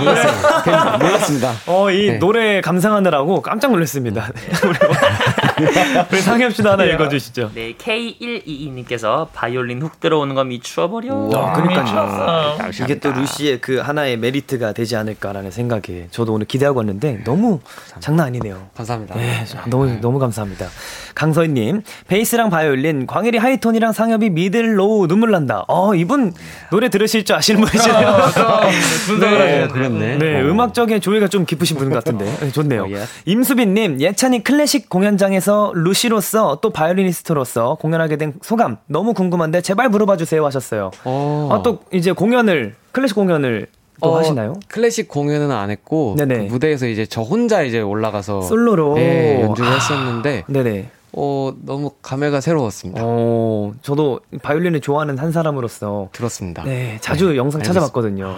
[0.00, 0.62] 몰랐어요.
[0.64, 1.52] 그냥 몰랐습니다.
[1.66, 2.18] 어, 이 네.
[2.18, 4.32] 노래 감상하느라고 깜짝 놀랐습니다.
[5.58, 5.66] 우리,
[6.12, 7.50] 우리 상엽 씨도 하나 읽어주시죠.
[7.54, 11.30] 네 K122님께서 바이올린 훅 들어오는 거 미추어버려.
[11.34, 11.84] 아, 그러니까요.
[11.84, 12.84] 미쳤어.
[12.84, 17.60] 이게 또 루시의 그 하나의 메리트가 되지 않을까라는 생각에 저도 오늘 기대하고 왔는데 너무
[18.00, 18.68] 장난 아니네요.
[18.76, 19.14] 감사합니다.
[19.16, 20.66] 네, 너무 너무 감사합니다.
[21.14, 25.64] 강서희님 베이스랑 바이올린, 광일이 high tone이랑 상엽이 middle low 눈물 난다.
[25.68, 26.34] 어 이분
[26.70, 28.16] 노래 들으실 줄 아시는 분이시네요.
[29.06, 29.42] 분석을 네.
[29.44, 30.18] 하시는 그렇네.
[30.18, 30.44] 네, 어.
[30.50, 32.84] 음악적인 조예가 좀 깊으신 분 같은데 네, 좋네요.
[32.84, 33.04] 어, 예.
[33.24, 40.44] 임수빈님 예찬이 클래식 공연장에서 루시로서 또 바이올리니스트로서 공연하게 된 소감 너무 궁금한데 제발 물어봐 주세요
[40.44, 40.90] 하셨어요.
[41.04, 41.48] 어.
[41.52, 43.68] 아, 또 이제 공연을 클래식 공연을
[44.02, 44.54] 또 어, 하시나요?
[44.68, 46.16] 클래식 공연은 안 했고.
[46.16, 50.90] 그 무대에서 이제 저 혼자 이제 올라가서 솔로로 네, 연주를 아, 했었는데 네네.
[51.12, 53.00] 어 너무 감회가 새로웠습니다.
[53.02, 56.62] 어, 저도 바이올린을 좋아하는 한 사람으로서 들었습니다.
[56.64, 57.72] 네, 자주 영상 알겠습니다.
[57.72, 58.36] 찾아봤거든요.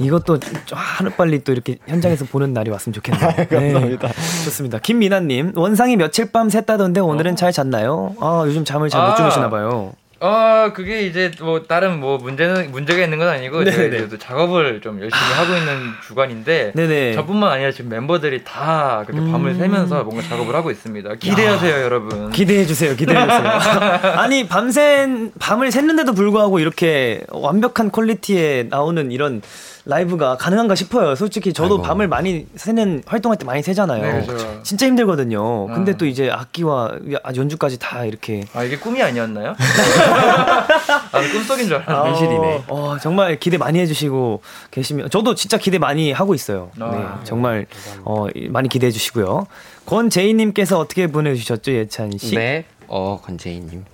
[0.00, 3.28] 이것도 좀 하루빨리 또 이렇게 현장에서 보는 날이 왔으면 좋겠네요.
[3.48, 4.08] 감사합니다.
[4.44, 4.78] 좋습니다.
[4.78, 8.14] 김미나님, 원상이 며칠 밤 샜다던데 오늘은 잘 잤나요?
[8.20, 9.14] 아, 요즘 잠을 잘못 아.
[9.14, 9.92] 주무시나 봐요.
[10.20, 13.70] 어 그게 이제 뭐 다른 뭐 문제는 문제가 있는 건 아니고 네네.
[13.76, 17.12] 제가 이제 또 작업을 좀 열심히 하고 있는 주간인데 네네.
[17.12, 19.58] 저뿐만 아니라 지금 멤버들이 다 그렇게 밤을 음.
[19.58, 21.16] 새면서 뭔가 작업을 하고 있습니다.
[21.16, 22.30] 기대하세요, 여러분.
[22.30, 22.96] 기대해 주세요.
[22.96, 23.42] 기대해 주세요.
[24.16, 25.06] 아니 밤새
[25.38, 29.42] 밤을 샜는데도 불구하고 이렇게 완벽한 퀄리티에 나오는 이런
[29.86, 31.14] 라이브가 가능한가 싶어요.
[31.14, 31.82] 솔직히 저도 아이고.
[31.82, 34.02] 밤을 많이 새는 활동할 때 많이 새잖아요.
[34.20, 34.62] 네, 그렇죠.
[34.62, 35.66] 진짜 힘들거든요.
[35.66, 35.96] 근데 아.
[35.96, 36.92] 또 이제 악기와
[37.36, 39.54] 연주까지 다 이렇게 아 이게 꿈이 아니었나요?
[41.12, 42.08] 아 꿈속인 줄 알았는데.
[42.10, 42.64] 현실이네.
[42.68, 46.70] 어, 어, 정말 기대 많이 해주시고 계시면 저도 진짜 기대 많이 하고 있어요.
[46.80, 47.66] 아, 네, 정말
[48.04, 49.46] 어, 많이 기대해 주시고요.
[49.86, 52.34] 권재희님께서 어떻게 보내주셨죠, 예찬 씨?
[52.34, 52.64] 네.
[52.88, 53.84] 어, 권재희님.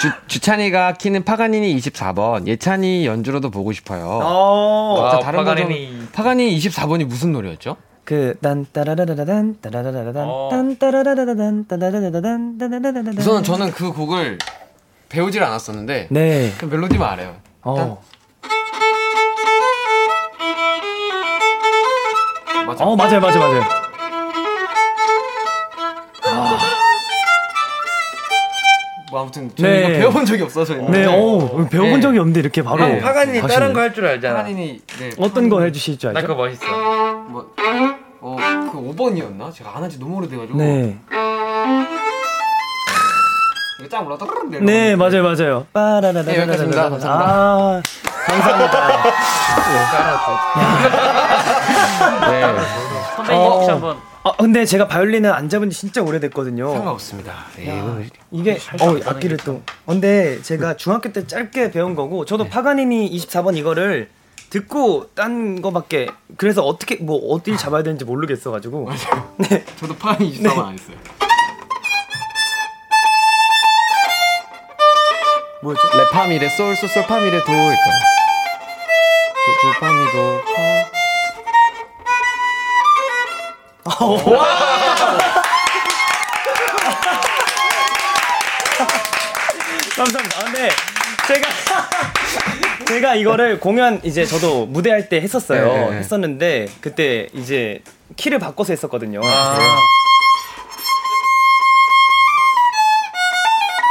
[0.00, 4.06] 주, 주찬이가 키는 파가니니 24번, 예찬이 연주로도 보고 싶어요.
[4.22, 5.88] 어, 다른 파가니니.
[5.88, 7.76] 버전 파가니 24번이 무슨 노래였죠?
[8.04, 10.48] 그딴 따라라라란 따라라라란 어.
[10.50, 14.38] 딴 따라라라란 따라라라란 따라라라란 우선 저는 그 곡을
[15.10, 16.52] 배우질 않았었는데 네.
[16.58, 17.36] 그 멜로디만 알아요.
[17.62, 18.02] 어.
[22.66, 22.84] 맞아.
[22.84, 23.79] 어, 맞아요, 맞아요, 맞아요.
[29.10, 29.98] 뭐 아무튼 저는 네.
[29.98, 32.00] 배워본 적이 없어서 네, 어, 배워본 네.
[32.00, 32.86] 적이 없는데 이렇게 바로.
[32.86, 33.00] 네.
[33.00, 33.40] 파가니.
[33.42, 34.36] 다른 거 할 줄 알잖아.
[34.36, 35.10] 파가니니 네.
[35.18, 36.28] 어떤 거 해주실 줄나 알죠?
[36.28, 36.64] 그거 멋있어.
[37.28, 37.50] 뭐,
[38.20, 38.36] 어,
[38.70, 39.52] 그 5번이었나?
[39.52, 40.56] 제가 안 한지 너무 오래돼가지고.
[40.58, 40.96] 네.
[43.80, 44.26] 이거 쫙 올라가
[44.60, 45.66] 네, 맞아요, 맞아요.
[45.72, 46.22] 빠라라라라라라.
[46.24, 46.90] 네, 여기까지입니다.
[46.90, 47.10] 감사합니다.
[47.10, 47.82] 아,
[48.26, 49.02] 감사합니다.
[52.30, 52.89] 네.
[53.24, 53.54] 선배님 어.
[53.54, 56.72] 혹시 한번 아, 근데 제가 바이올린은 안 잡은 지 진짜 오래됐거든요.
[56.74, 57.34] 상관없습니다.
[57.56, 58.06] 네.
[58.30, 63.56] 이게 어 악기를 또 어, 근데 제가 중학교 때 짧게 배운 거고 저도 파가니니 24번
[63.56, 64.10] 이거를
[64.50, 68.90] 듣고 딴 거밖에 그래서 어떻게 뭐 어딜 잡아야 되는지 모르겠어 가지고
[69.38, 69.64] 네.
[69.76, 70.96] 저도 파가니 24번 안 했어요.
[75.62, 75.82] 뭐였죠?
[75.96, 77.76] 레파미레 솔솔솔 파미레 도일 거예요.
[79.46, 80.79] 도, 도 파미도 파.
[89.96, 90.40] 감사합니다.
[90.40, 90.68] 아, 근데
[91.26, 91.48] 제가
[92.86, 95.64] 제가 이거를 공연 이제 저도 무대 할 때 했었어요.
[95.72, 95.96] 네, 네.
[95.98, 97.82] 했었는데 그때 이제
[98.16, 99.20] 키를 바꿔서 했었거든요.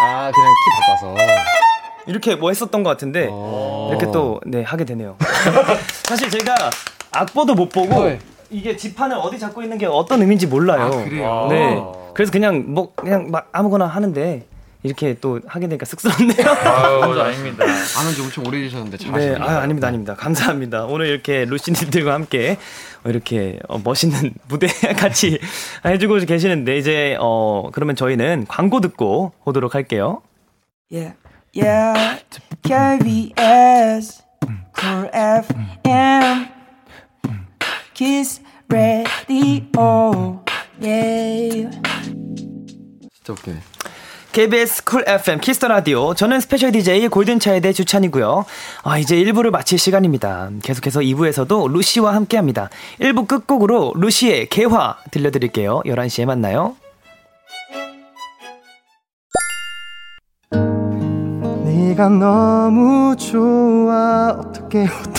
[0.02, 1.16] 아 그냥 키 바꿔서.
[2.08, 3.90] 이렇게 뭐 했었던 것 같은데 어.
[3.92, 5.16] 이렇게 또 네 하게 되네요.
[6.08, 6.56] 사실 제가
[7.12, 8.20] 악보도 못 보고 네.
[8.50, 10.84] 이게 지판을 어디 잡고 있는 게 어떤 의미인지 몰라요.
[10.86, 11.48] 아, 그래요?
[11.50, 11.82] 네.
[12.14, 14.46] 그래서 그냥 뭐 그냥 막 아무거나 하는데
[14.82, 16.48] 이렇게 또 하게 되니까 쑥스럽네요.
[16.48, 17.66] 아유, 아닙니다.
[17.98, 19.38] 안한지 엄청 오래되셨는데 네, 잘하시네요.
[19.42, 20.16] 아 아닙니다, 아닙니다.
[20.16, 20.86] 감사합니다.
[20.86, 22.58] 오늘 이렇게 루시님들과 함께
[23.04, 25.40] 어, 이렇게 어, 멋있는 무대 같이
[25.86, 30.22] 해주고 계시는데 이제 어 그러면 저희는 광고 듣고 오도록 할게요.
[30.92, 31.16] Yeah,
[31.56, 32.22] yeah,
[32.64, 34.24] KBS,
[34.80, 36.48] Cool FM,
[38.00, 40.42] Kiss Radio,
[40.82, 41.70] yeah.
[43.14, 43.58] 진짜 웃기네.
[44.32, 46.14] KBS 쿨 FM 키스 더 라디오.
[46.14, 48.46] 저는 special DJ 골든차일드의 주찬이고요.
[48.84, 50.50] 아, 이제 1부를 마칠 시간입니다.
[50.64, 52.70] 계속해서 2부에서도 루시와 함께 합니다.
[53.02, 55.82] 1부 끝곡으로 루시의 개화 들려드릴게요.
[55.86, 56.78] 11시에 만나요.
[61.66, 65.19] 네가 너무 좋아 어떡해 어떡해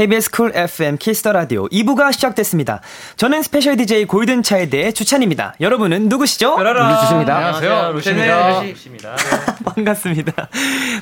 [0.00, 2.80] KBS 쿨 FM 키스 더 라디오 2부가 시작됐습니다.
[3.16, 5.56] 저는 special DJ 골든 차일드의 주찬입니다.
[5.60, 6.56] 여러분은 누구시죠?
[6.56, 7.36] 눌러주십니다.
[7.36, 7.92] 안녕하세요.
[7.92, 8.62] 루시입니다.
[8.62, 9.16] 루시입니다.
[9.62, 10.48] 반갑습니다.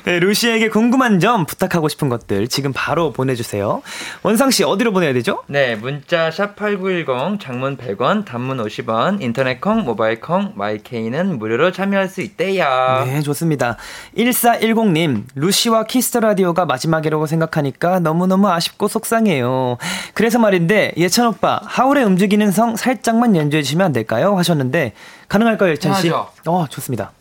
[0.03, 3.81] 네, 루시에게 궁금한 점, 부탁하고 싶은 것들 지금 바로 보내주세요.
[4.23, 5.43] 원상 씨 어디로 보내야 되죠?
[5.47, 12.09] 네, 문자 샵 8910 장문 100원, 단문 50원, 인터넷 콩, 모바일 콩, 마이케이는 무료로 참여할
[12.09, 13.05] 수 있대요.
[13.05, 13.77] 네, 좋습니다.
[14.17, 19.77] 1410님, 루시와 키스 더 라디오가 마지막이라고 생각하니까 너무 너무 아쉽고 속상해요.
[20.13, 24.37] 그래서 말인데, 예찬 오빠, 하울의 움직이는 성 살짝만 연주해 주시면 안 될까요?
[24.37, 24.91] 하셨는데,
[25.29, 26.09] 가능할까요, 예찬 씨?
[26.09, 26.29] 하죠.
[26.45, 27.11] 어, 좋습니다.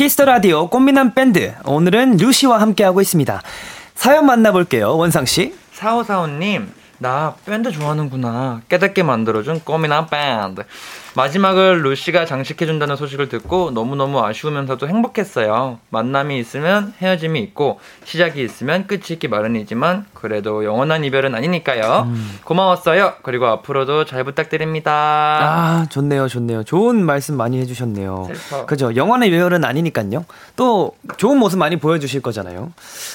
[0.00, 3.42] 키스 더 라디오 꽃미남 밴드 오늘은 루시와 함께하고 있습니다.
[3.94, 5.54] 사연 만나볼게요 원상 씨.
[5.76, 6.68] 4545님,
[7.02, 10.62] 나 밴드 좋아하는구나 깨닫게 만들어준 꽃미남 밴드
[11.16, 19.04] 마지막을 루시가 장식해준다는 소식을 듣고 너무너무 아쉬우면서도 행복했어요 만남이 있으면 헤어짐이 있고 시작이 있으면 끝이
[19.12, 22.12] 있기 마련이지만 그래도 영원한 이별은 아니니까요
[22.44, 26.64] 고마웠어요 그리고 앞으로도 잘 부탁드립니다 아, 좋네요, 좋네요.
[26.64, 28.28] 좋은 말씀 많이 해주셨네요.
[28.34, 28.66] 슬퍼.
[28.66, 28.94] 그죠.
[28.94, 30.24] 영원한 이별은 아니니까요.
[30.56, 32.72] 또 좋은 모습 많이 보여주실 거잖아요.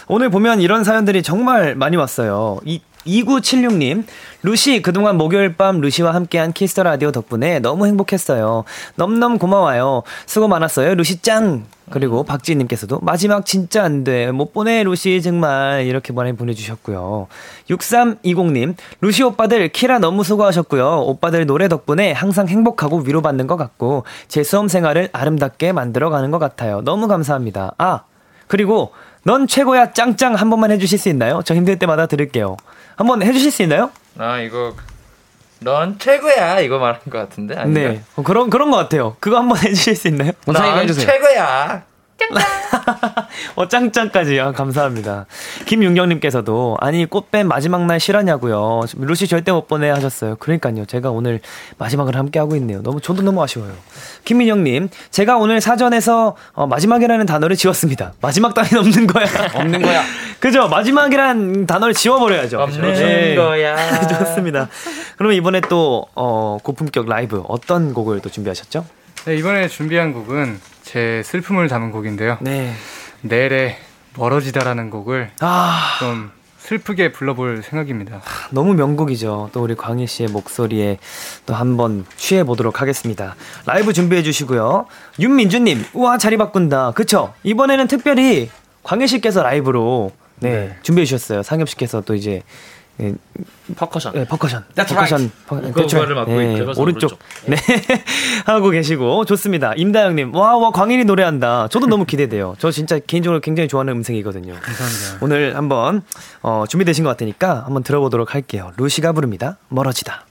[0.07, 2.59] 오늘 보면 이런 사연들이 정말 많이 왔어요.
[2.65, 4.03] 이 2976님,
[4.43, 8.63] 루시, 그동안 목요일 밤 루시와 함께한 키스 더 라디오 덕분에 너무 행복했어요.
[8.95, 10.03] 넘넘 고마워요.
[10.25, 11.65] 수고 많았어요, 루시 짱!
[11.91, 14.31] 그리고 박지희님께서도 마지막 진짜 안 돼.
[14.31, 15.85] 못 보내, 루시, 정말.
[15.85, 17.27] 이렇게 많이 보내주셨고요.
[17.69, 21.03] 6320님, 루시 오빠들 키라 너무 수고하셨고요.
[21.05, 26.81] 오빠들 노래 덕분에 항상 행복하고 위로받는 것 같고, 제 수험 생활을 아름답게 만들어가는 것 같아요.
[26.81, 27.75] 너무 감사합니다.
[27.77, 28.01] 아,
[28.47, 28.91] 그리고
[29.25, 31.41] 넌 최고야 짱짱 한 번만 해주실 수 있나요?
[31.43, 32.57] 저 힘들 때마다 들을게요.
[32.95, 33.89] 한 번 해주실 수 있나요?
[34.19, 34.75] 아 이거
[35.61, 37.79] 넌 최고야 이거 말한 것 같은데 아닌가?
[37.79, 38.01] 네.
[38.15, 39.17] 어, 그런, 그런 것 같아요.
[39.19, 40.31] 그거 한 번 해주실 수 있나요?
[40.45, 41.83] 넌 최고야
[43.55, 44.39] 어, 짱짱까지.
[44.39, 45.25] 아, 감사합니다.
[45.65, 48.81] 김윤경님께서도, 아니, 꽃뱀 마지막 날 실하냐고요.
[48.97, 50.35] 루시 절대 못 보내 하셨어요.
[50.37, 50.85] 그러니까요.
[50.85, 51.39] 제가 오늘
[51.77, 52.81] 마지막을 함께 하고 있네요.
[52.81, 53.73] 너무, 저도 너무 아쉬워요.
[54.25, 58.13] 김민영님, 제가 오늘 사전에서 어, 마지막이라는 단어를 지웠습니다.
[58.21, 59.25] 마지막 단위는 없는 거야.
[59.53, 60.03] 없는 거야.
[60.39, 60.67] 그죠?
[60.67, 62.59] 마지막이란 단어를 지워버려야죠.
[62.59, 63.35] 없는 네.
[63.35, 64.69] 거야 좋습니다.
[65.17, 68.85] 그러면 이번에 또, 어, 고품격 라이브 어떤 곡을 또 준비하셨죠?
[69.25, 70.59] 네, 이번에 준비한 곡은
[70.95, 72.37] 제 슬픔을 담은 곡인데요.
[72.39, 72.71] 네.
[73.19, 73.75] 내래
[74.15, 75.97] 멀어지다라는 곡을 아.
[75.99, 78.21] 좀 슬프게 불러볼 생각입니다.
[78.51, 79.49] 너무 명곡이죠.
[79.51, 80.97] 또 우리 광희 씨의 목소리에
[81.45, 83.35] 또 한번 취해 보도록 하겠습니다.
[83.65, 84.85] 라이브 준비해 주시고요.
[85.19, 86.91] 윤민주님, 우와 자리 바꾼다.
[86.91, 87.33] 그쵸?
[87.43, 88.49] 이번에는 특별히
[88.83, 91.43] 광일 씨께서 라이브로 네, 준비해 주셨어요.
[91.43, 92.41] 상엽 씨께서 또 이제
[93.01, 93.13] 예,
[93.75, 94.13] 퍼커션.
[94.13, 94.63] 네, percussion.
[94.75, 95.31] That's percussion.
[95.47, 96.13] 퍼- 그거를 that's right.
[96.15, 96.73] 맡고 네, 있고요.
[96.77, 97.19] 오른쪽.
[97.45, 97.57] 네.
[98.45, 99.73] 하고 계시고 좋습니다.
[99.75, 101.67] 임다영님, 와, 와, 광일이 노래한다.
[101.67, 102.55] 저도 너무 기대돼요.
[102.57, 104.53] 저 진짜 개인적으로 굉장히 좋아하는 음색이거든요.
[104.53, 105.17] 감사합니다.
[105.21, 106.03] 오늘 한번
[106.41, 108.71] 어, 준비되신 것 같으니까 한번 들어보도록 할게요.
[108.77, 109.57] 루시가 부릅니다.
[109.67, 110.25] 멀어지다.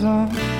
[0.00, 0.53] 점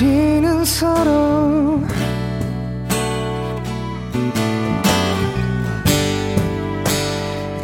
[0.00, 1.82] 우리는 서로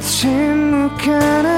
[0.01, 1.54] 침묵하네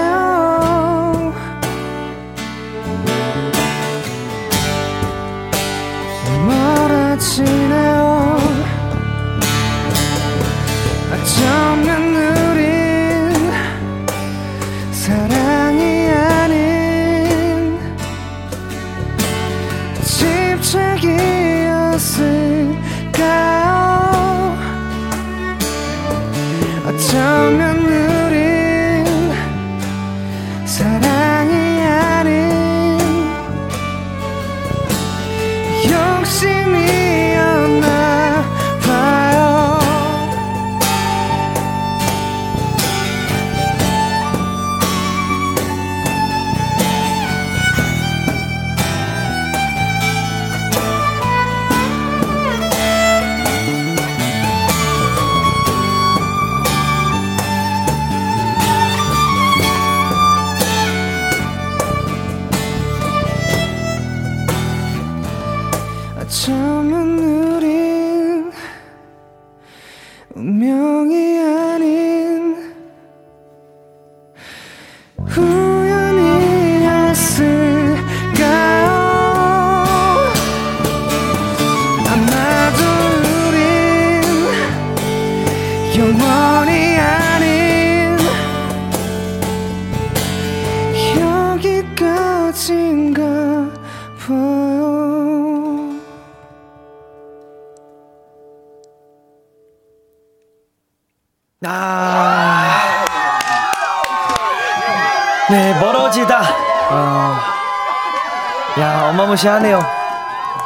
[109.37, 109.81] 야, 어마무시하네요.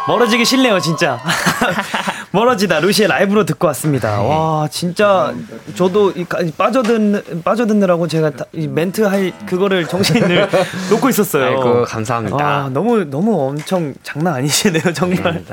[0.06, 1.20] 멀어지기 싫네요, 진짜.
[2.32, 2.78] 멀어지다.
[2.80, 4.20] 루시의 라이브로 듣고 왔습니다.
[4.22, 5.34] 와, 진짜
[5.74, 6.24] 저도 이
[6.56, 10.48] 빠져든 빠져드느라고 제가 다- 이 멘트 할 그거를 정신을
[10.90, 11.46] 놓고 있었어요.
[11.46, 12.36] 아이고, 감사합니다.
[12.44, 15.44] 아, 너무 너무 엄청 장난 아니시네요, 정말.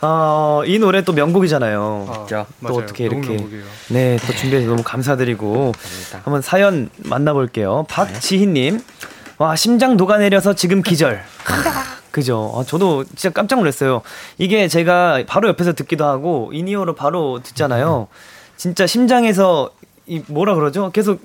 [0.00, 2.06] 아, 이 노래 또 명곡이잖아요.
[2.12, 2.46] 그렇죠.
[2.48, 2.78] 또 맞아요.
[2.78, 3.64] 어떻게 이렇게 명곡이에요.
[3.88, 5.72] 네, 또 준비해서 너무 감사드리고
[6.24, 7.86] 한번 사연 만나볼게요.
[7.88, 8.80] 박지희님,
[9.38, 11.22] 와 심장 녹아내려서 지금 기절.
[12.10, 12.52] 그죠.
[12.56, 14.00] 아, 저도 진짜 깜짝 놀랐어요.
[14.38, 18.08] 이게 제가 바로 옆에서 듣기도 하고 in-ear로 바로 듣잖아요.
[18.56, 19.70] 진짜 심장에서
[20.06, 20.90] 이 뭐라 그러죠?
[20.92, 21.20] 계속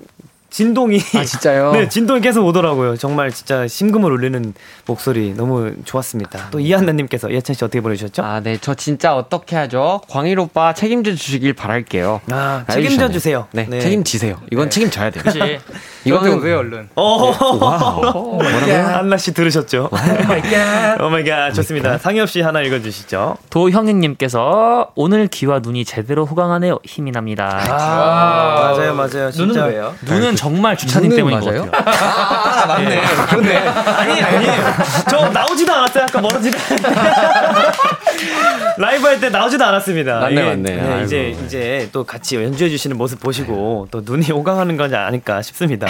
[0.52, 1.72] 진동이 아, 진짜요?
[1.74, 2.96] 네, 진동이 계속 오더라고요.
[2.98, 4.52] 정말 진짜 심금을 울리는
[4.86, 6.50] 목소리 너무 좋았습니다.
[6.50, 8.22] 또 이한나님께서 예찬 씨 어떻게 보내주셨죠?
[8.22, 8.58] 아, 네.
[8.60, 10.02] 저 진짜 어떻게 하죠?
[10.08, 12.20] 광일 오빠 책임져 주시길 바랄게요.
[12.30, 12.82] 아, 알려주셨네요.
[12.82, 13.46] 책임져 주세요.
[13.52, 13.80] 네, 네.
[13.80, 14.40] 책임지세요.
[14.52, 15.22] 이건 책임져야 돼요.
[15.24, 15.38] 그치.
[16.04, 18.34] 이거는 오세요 얼른 오, wow.
[18.34, 18.74] 뭐라고요?
[18.74, 19.88] 한나 씨 들으셨죠?
[19.90, 21.52] Oh my God.
[21.54, 21.96] 좋습니다.
[21.98, 23.36] 상엽 씨 하나 읽어주시죠.
[23.50, 26.80] 도형님께서 오늘 귀와 눈이 제대로 호강하네요.
[26.84, 27.60] 힘이 납니다.
[27.68, 29.30] 아, 맞아요, 맞아요.
[29.30, 29.44] 진짜.
[29.60, 29.94] 눈은 왜요?
[30.02, 31.62] 눈은 정말 주찬님 때문인 맞아요?
[31.66, 31.94] 것 같아요.
[31.94, 33.00] 아, 맞네.
[33.28, 33.56] 그렇네.
[33.58, 34.64] 아니, 아니에요.
[35.08, 36.02] 저 나오지도 않았어요.
[36.04, 36.58] 아까 멀어지다.
[38.76, 40.18] 라이브 할 때 나오지도 않았습니다.
[40.18, 40.74] 맞네, 이게, 맞네.
[40.74, 41.04] 네, 아이고.
[41.04, 45.86] 이제, 이제 또 같이 연주해 주시는 모습 보시고 또 눈이 호강하는 거지 아닐까 싶습니다.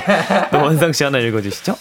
[0.50, 1.74] 또 원상 씨 하나 읽어주시죠.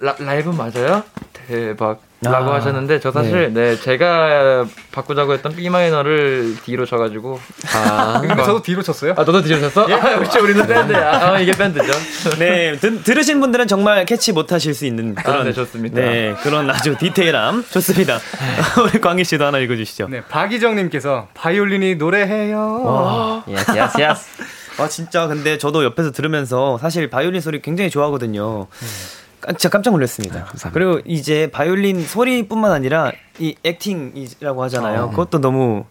[0.00, 1.02] 라, 라이브 맞아요?
[1.32, 2.00] 대박.
[2.20, 7.38] 라고 아, 하셨는데 저 사실 네, 제가 바꾸자고 했던 B minor를 D로 쳐가지고
[7.76, 9.86] 아, 근데 저도 D로 쳤어요 아 너도 D로 쳤어?
[9.86, 11.92] 아 역시 우리는 밴드야 아 이게 밴드죠
[12.40, 16.00] 네, 드, 들으신 분들은 정말 캐치 못하실 수 있는 그런 네, 좋습니다.
[16.00, 18.18] 네, 그런 아주 디테일함 좋습니다.
[18.82, 20.08] 우리 광일 씨도 하나 읽어주시죠.
[20.08, 24.82] 네 박희정님께서 바이올린이 노래해요 와, yes, yes, Yes.
[24.82, 28.66] 아 진짜 근데 저도 옆에서 들으면서 사실 바이올린 소리 굉장히 좋아하거든요.
[28.66, 29.17] 깜-
[29.48, 30.46] 진짜 깜짝 놀랐습니다.
[30.72, 35.10] 그리고 이제 바이올린 소리뿐만 아니라 이 acting이라고 하잖아요.
[35.10, 35.84] 그것도 너무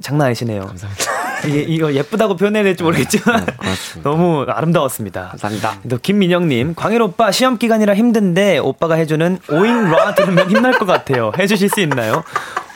[0.00, 0.72] 장난 아니시네요.
[1.46, 3.44] 이게 이거 예쁘다고 표현해야 될지 모르겠지만
[4.04, 5.28] 너무 아름다웠습니다.
[5.30, 5.78] 감사합니다.
[5.88, 11.32] 또 김민영님, 광일 오빠 시험 기간이라 힘든데 오빠가 해주는 오잉 라 들으면 힘날 것 같아요.
[11.36, 12.22] 해주실 수 있나요?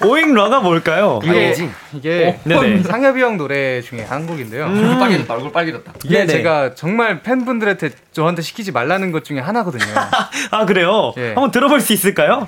[0.05, 1.21] 오잉 라가 뭘까요?
[1.23, 1.55] 이게
[1.95, 2.83] 이게 네네.
[2.83, 6.27] 상엽이 형 노래 중에 한 곡인데요 얼굴 빨개졌다 얼굴 빨개졌다 이게 네네.
[6.33, 9.85] 제가 정말 팬분들한테 저한테 시키지 말라는 것 중에 하나거든요
[10.51, 11.15] 아 그래요?
[11.17, 11.29] 예.
[11.29, 12.47] 한번 들어볼 수 있을까요?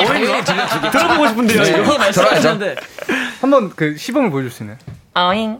[0.00, 0.44] 오잉, 오잉 라
[0.90, 1.62] 들어보고 싶은데요.
[1.82, 1.98] 이거.
[1.98, 2.76] 말씀하셨는데
[3.40, 4.78] 한번 그 시범을 보여줄 수 있나요?
[5.14, 5.58] 어잉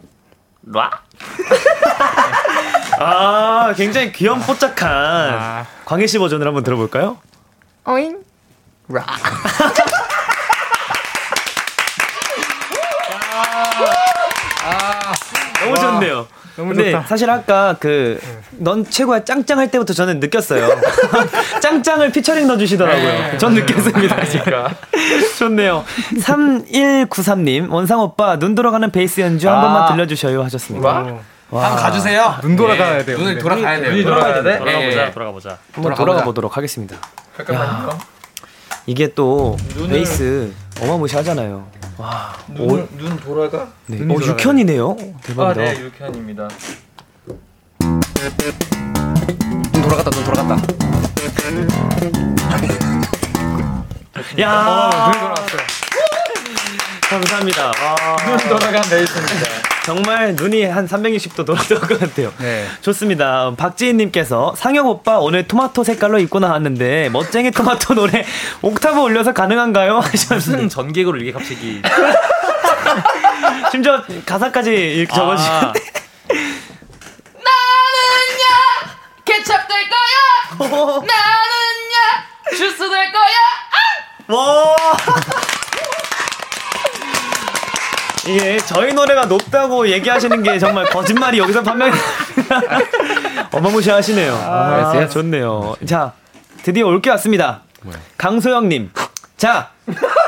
[0.73, 0.91] 라
[2.99, 5.67] 아 굉장히 귀염뽀짝한 아.
[5.85, 7.19] 광희 씨 버전을 한번 들어볼까요?
[7.85, 8.19] 어잉
[15.75, 16.27] 너무 좋네요.
[16.57, 17.07] 너무 근데 좋다.
[17.07, 18.19] 사실 아까 그
[18.59, 20.67] 넌 최고야 짱짱 할 때부터 저는 느꼈어요.
[21.61, 23.37] 짱짱을 피처링 넣어주시더라고요.
[23.39, 24.25] 전 느꼈습니다.
[24.25, 24.71] 제가.
[25.39, 25.85] 좋네요.
[26.19, 29.61] 3193님 원상 오빠 눈 돌아가는 베이스 연주 한 아.
[29.61, 30.89] 번만 들려주셔요 하셨습니다.
[31.51, 33.39] 한번 가주세요 눈 돌아가야 돼요 눈을.
[33.39, 34.59] 돌아가야 돼요 눈이 돌아가야 돼?
[34.59, 34.89] 돌아가 예.
[34.91, 35.49] 보자 돌아가 보자.
[35.51, 36.05] 한번 돌아가보자.
[36.05, 36.97] 돌아가 보도록 하겠습니다.
[37.37, 37.99] 잠깐만요
[38.87, 41.67] 이게 또 눈을- 베이스 어마무시하잖아요.
[41.99, 43.69] 와, 오, 눈, 눈 돌아가?
[43.87, 43.97] 네.
[44.03, 45.23] 어, 6현이네요.
[45.23, 45.61] 대박이다.
[45.63, 46.49] 아네 유캔입니다
[49.73, 50.55] 눈 돌아갔다 눈 돌아갔다
[54.41, 55.61] 야, 눈이 돌아갔어요
[57.09, 57.67] 감사합니다.
[57.67, 59.47] 와, 눈 돌아간 베이스입니다
[59.85, 62.33] 정말 눈이 한 360도 돌아갈 것 같아요.
[62.39, 63.53] 네 좋습니다.
[63.57, 68.25] 박지희님께서 상혁 오빠 오늘 토마토 색깔로 입고 나왔는데 멋쟁이 토마토 노래
[68.63, 69.99] 옥타브 올려서 가능한가요?
[70.01, 71.81] 하셨는데 무슨 전개구를 이게 갑자기
[73.71, 75.73] 심지어 가사까지 이렇게 적어주신 아,
[79.25, 80.69] 케첩 될 거야.
[80.69, 81.07] 나는야
[82.57, 83.37] 주스 될 거야.
[84.29, 84.77] 와.
[88.29, 91.93] 이게 저희 노래가 높다고 얘기하시는 게 정말 거짓말이 여기서 판명이
[93.53, 94.35] 어마무시하시네요.
[94.35, 95.13] 아, yes, yes.
[95.15, 95.77] 좋네요.
[95.87, 96.13] 자,
[96.63, 97.63] 드디어 올 게 왔습니다.
[98.17, 98.91] 강소영님.
[99.37, 99.71] 자,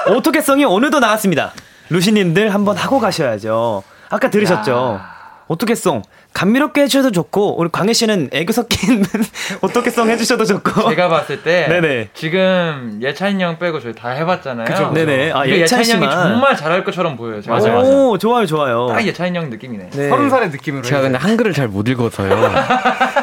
[0.08, 1.52] 오토캐성이 오늘도 나왔습니다.
[1.90, 3.82] 루시님들 한번 하고 가셔야죠.
[4.10, 5.00] 아까 들으셨죠?
[5.48, 6.02] 오토캐송
[6.34, 9.04] 감미롭게 해주셔도 좋고 우리 광희 씨는 애교 섞인
[9.62, 10.90] 어떻게성 해주셔도 좋고.
[10.90, 12.10] 제가 봤을 때 네네.
[12.14, 14.66] 지금 예찬이 형 빼고 저희 다 해봤잖아요.
[14.66, 14.90] 그죠.
[14.92, 15.32] 네네.
[15.32, 16.12] 아, 예찬 예찬이 형이.
[16.12, 17.40] 정말 잘할 것처럼 보여요.
[17.40, 17.88] 제가 맞아요, 때.
[17.88, 18.88] 오, 좋아요, 좋아요.
[18.88, 19.90] 딱 예찬이 형 느낌이네.
[19.90, 20.08] 네.
[20.10, 20.82] 서른 살의 느낌으로.
[20.82, 22.28] 제가 근데 한글을 잘 못 읽어서요.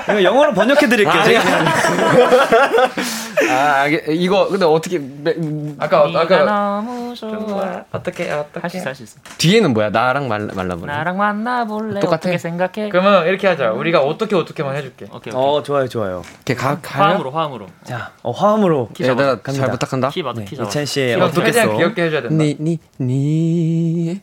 [0.10, 1.14] 이거 영어로 번역해 드릴게요.
[1.22, 1.42] 아, 제가.
[3.50, 7.84] 아, 이거 근데 어떻게 매- 음, 아까 네가 아까 너무 좋아.
[7.92, 9.18] 어떻게 어떻게 할수 있어, 할 수 있어.
[9.38, 9.90] 뒤에는 뭐야?
[9.90, 10.92] 나랑 말 말라보네.
[10.92, 12.00] 나랑 만나볼래?
[12.00, 12.16] 똑같아?
[12.18, 12.90] 어떻게 생각해?
[12.90, 13.72] 그러면 이렇게 하자.
[13.72, 15.06] 우리가 어떻게 어떻게만 해줄게.
[15.12, 15.36] 오케이, 오케이.
[15.36, 16.22] 어, 좋아요, 좋아요.
[16.38, 17.04] 이렇게 가 가요?
[17.14, 17.68] 화음으로, 화음으로.
[17.84, 18.90] 자, 어, 화음으로.
[19.00, 19.54] 얘들아 갑니다.
[19.54, 20.10] 잘 부탁한다.
[20.10, 20.68] 키 봐도 네, 키 잡아.
[20.70, 21.78] 이찬 씨의 이건 최대한 어떻게성.
[21.78, 22.36] 귀엽게 해줘야 된다.
[22.36, 24.22] 니니니 니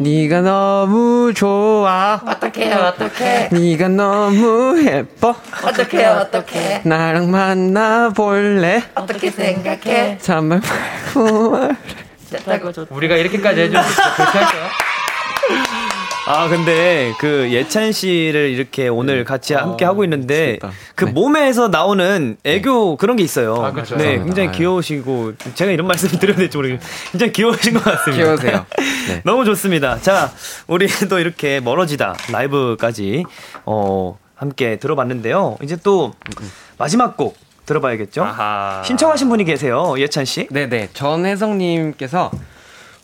[0.00, 2.20] 니가 너무 좋아.
[2.26, 5.34] 어떻게 어떻게 니가 너무 예뻐.
[5.64, 8.84] 어떻게 어떻게 나랑 만나볼래?
[8.94, 10.16] 어떻게 생각해?
[10.18, 10.62] 정말
[11.12, 11.68] 고마워.
[12.88, 13.84] 우리가 이렇게까지 해주면?
[16.26, 20.70] 아 근데 그 예찬 씨를 이렇게 오늘 같이 함께 하고 있는데 미치겠다.
[20.94, 21.10] 그 네.
[21.12, 23.56] 몸에서 나오는 애교 그런 게 있어요.
[23.56, 23.96] 아, 그렇죠.
[23.96, 24.24] 네, 감사합니다.
[24.24, 24.56] 굉장히 아유.
[24.56, 28.24] 귀여우시고 제가 이런 말씀을 드려야 될지 모르겠는데 굉장히 귀여우신 것 같습니다.
[28.24, 28.66] 귀여우세요.
[29.08, 29.20] 네.
[29.24, 29.98] 너무 좋습니다.
[30.00, 30.32] 자,
[30.66, 33.24] 우리 또 이렇게 멀어지다 라이브까지
[33.66, 35.58] 어 함께 들어봤는데요.
[35.62, 36.14] 이제 또
[36.82, 38.24] 마지막 곡 들어봐야겠죠?
[38.24, 38.82] 아하.
[38.84, 40.48] 신청하신 분이 계세요, 예찬 씨.
[40.50, 40.88] 네네.
[40.94, 42.32] 전혜성님께서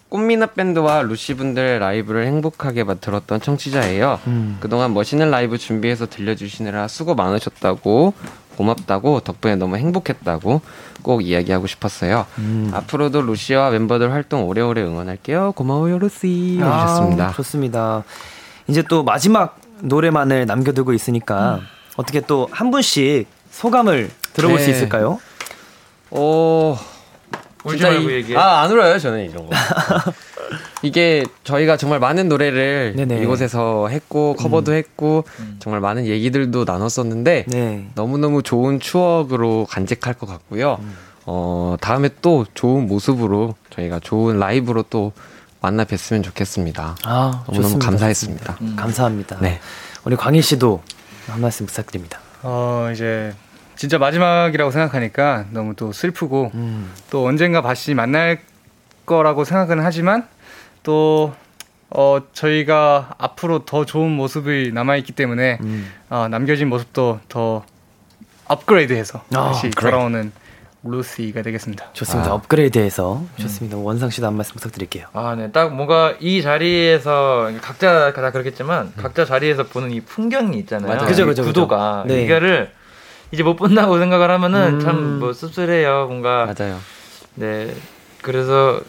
[0.09, 4.18] 꽃미나 밴드와 루시 분들 라이브를 행복하게 마- 들었던 청취자예요.
[4.26, 4.57] 음.
[4.59, 8.14] 그동안 멋있는 라이브 준비해서 들려주시느라 수고 많으셨다고
[8.57, 10.61] 고맙다고 덕분에 너무 행복했다고
[11.03, 12.26] 꼭 이야기하고 싶었어요.
[12.39, 12.72] 음.
[12.74, 15.53] 앞으로도 루시와 멤버들 활동 오래오래 응원할게요.
[15.53, 17.33] 고마워요 루시 아, 해주셨습니다.
[17.37, 18.03] 좋습니다.
[18.66, 21.61] 이제 또 마지막 노래만을 남겨두고 있으니까
[21.97, 23.29] 어떻게 또 한 분씩
[23.62, 24.62] 소감을 들어볼 네.
[24.64, 25.18] 수 있을까요?
[26.11, 26.76] 오
[27.64, 28.38] 울지 말고 이- 얘기해.
[28.38, 29.50] 아, 안 울어요, 저는 이런 거.
[30.82, 33.20] 이게 저희가 정말 많은 노래를 네네.
[33.20, 35.24] 이곳에서 했고, 커버도 했고,
[35.59, 37.88] 정말 많은 얘기들도 나눴었는데, 네.
[37.96, 40.78] 너무너무 좋은 추억으로 간직할 것 같고요.
[40.80, 40.96] 음.
[41.26, 45.12] 어, 다음에 또 좋은 모습으로 저희가 좋은 라이브로 또
[45.61, 46.96] 만나 뵀으면 좋겠습니다.
[47.04, 47.86] 아, 너무너무 좋습니다.
[47.90, 48.52] 감사했습니다.
[48.52, 48.82] 좋습니다.
[48.82, 49.38] 감사합니다.
[49.40, 49.59] 네.
[50.04, 50.80] 우리 광희 씨도
[51.26, 52.20] 한 말씀 부탁드립니다.
[52.44, 53.34] 어 이제
[53.79, 56.91] 진짜 마지막이라고 생각하니까 너무 또 슬프고 음.
[57.11, 58.41] 또 언젠가 다시 만날
[59.07, 60.26] 거라고 생각은 하지만
[60.83, 61.33] 또
[61.89, 65.93] 어, 저희가 앞으로 더 좋은 모습이 남아있기 때문에 음.
[66.11, 67.64] 어, 남겨진 모습도 더
[68.47, 69.93] 업그레이드해서 아, 다시 그래.
[69.93, 70.33] 돌아오는
[70.83, 71.91] 루시가 되겠습니다.
[71.93, 72.31] 좋습니다.
[72.31, 72.35] 아.
[72.35, 73.76] 업그레이드해서 좋습니다.
[73.76, 75.07] 원상 씨도 한 말씀 부탁드릴게요.
[75.12, 75.53] 아, 네.
[75.53, 80.89] 딱 뭔가 이 자리에서 각자 다 그렇겠지만 각자 자리에서 보는 이 풍경이 있잖아요.
[80.89, 81.07] 맞아요.
[81.07, 81.53] 그죠, 이 그죠, 그죠.
[81.53, 82.24] 구도가 네.
[82.24, 82.72] 이거를
[83.31, 84.81] 이제 못 본다고 생각을 하면은 음.
[84.81, 86.07] 참뭐 씁쓸해요.
[86.07, 86.79] 뭔가 맞아요.
[87.35, 87.74] 네.
[88.22, 88.81] 그래서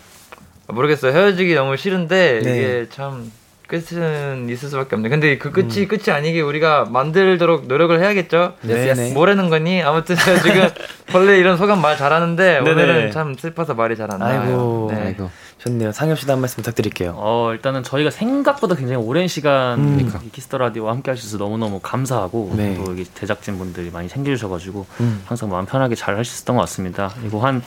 [0.67, 1.11] 모르겠어요.
[1.11, 2.55] 헤어지기 너무 싫은데 네.
[2.57, 3.31] 이게 참
[3.67, 5.09] 끝은 있을 수밖에 없네.
[5.09, 8.53] 근데 그 끝이 끝이 아니게 우리가 만들도록 노력을 해야겠죠.
[8.61, 9.13] 네, 네.
[9.13, 9.83] 뭐라는 거니?
[9.83, 10.67] 아무튼 제가 지금
[11.13, 12.71] 원래 이런 소감 말 잘하는데 네네.
[12.71, 14.41] 오늘은 참 슬퍼서 말이 잘 안 나와요.
[14.41, 14.91] 아이고.
[14.91, 15.01] 네.
[15.07, 15.29] 아이고.
[15.59, 15.91] 좋네요.
[15.91, 17.13] 상엽 씨도 한 말씀 부탁드릴게요.
[17.17, 20.21] 어, 일단은 저희가 생각보다 굉장히 오랜 시간 음.
[20.25, 22.75] 이 Kiss the Radio와 함께 하셔서 너무너무 감사하고 네.
[22.77, 25.21] 또 여기 제작진 분들이 많이 챙겨주셔가지고 음.
[25.25, 27.13] 항상 마음 편하게 잘 할 수 있었던 것 같습니다.
[27.19, 27.61] 그리고 한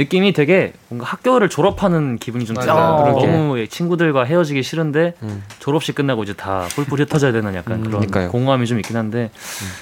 [0.00, 3.04] 느낌이 되게 뭔가 학교를 졸업하는 기분이 좀 들어요.
[3.20, 5.42] 너무 친구들과 헤어지기 싫은데 음.
[5.58, 8.30] 졸업식 끝나고 이제 다 뿔뿔이 흩어져야 되는 약간 그런 그러니까요.
[8.30, 9.30] 공허함이 좀 있긴 한데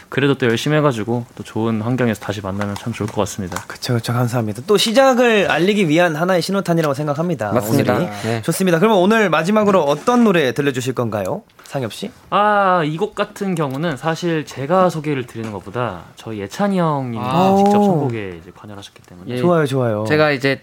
[0.09, 3.63] 그래도 또 열심히 해가지고 또 좋은 환경에서 다시 만나면 참 좋을 것 같습니다.
[3.69, 4.13] 그쵸, 그쵸.
[4.13, 4.63] 감사합니다.
[4.67, 7.53] 또 시작을 알리기 위한 하나의 신호탄이라고 생각합니다.
[7.53, 7.99] 맞습니다.
[8.25, 8.43] 네.
[8.43, 8.81] 좋습니다.
[8.81, 11.43] 그러면 오늘 마지막으로 어떤 노래 들려주실 건가요?
[11.65, 12.11] 상엽 씨?
[12.31, 17.55] 아, 이 곡 같은 경우는 사실 제가 소개를 드리는 것보다 저희 예찬이 형님이 아.
[17.59, 17.85] 직접 오.
[17.85, 19.37] 선곡에 이제 관여하셨기 때문에 예.
[19.37, 20.05] 좋아요, 좋아요.
[20.09, 20.61] 제가 이제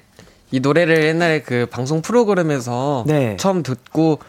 [0.51, 3.35] 이 노래를 옛날에 그 방송 프로그램에서 네.
[3.37, 4.19] 처음 듣고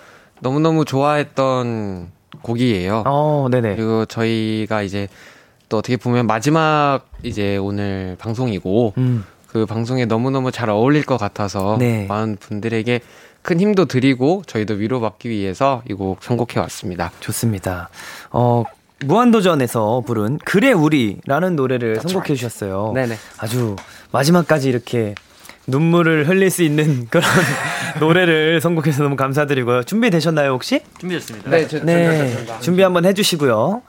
[0.40, 2.10] 너무너무 좋아했던
[2.42, 3.02] 곡이에요.
[3.06, 3.76] 어, 네네.
[3.76, 5.08] 그리고 저희가 이제
[5.68, 11.76] 또 어떻게 보면 마지막 이제 오늘 방송이고 음, 그 방송에 너무너무 잘 어울릴 것 같아서
[11.78, 12.06] 네.
[12.06, 13.00] 많은 분들에게
[13.42, 17.10] 큰 힘도 드리고 저희도 위로받기 위해서 이 곡 선곡해 왔습니다.
[17.20, 17.88] 좋습니다.
[18.30, 18.64] 어,
[19.04, 22.92] 무한도전에서 부른 그래 우리라는 노래를 선곡해 주셨어요.
[22.94, 23.16] 네네.
[23.38, 23.76] 아주
[24.12, 25.14] 마지막까지 이렇게
[25.66, 27.28] 눈물을 흘릴 수 있는 그런
[28.00, 29.82] 노래를 선곡해서 너무 감사드리고요.
[29.82, 30.80] 준비되셨나요, 혹시?
[30.98, 31.50] 준비됐습니다.
[31.50, 32.46] 네, 저, 네.
[32.60, 33.82] 준비 한번 해 주시고요.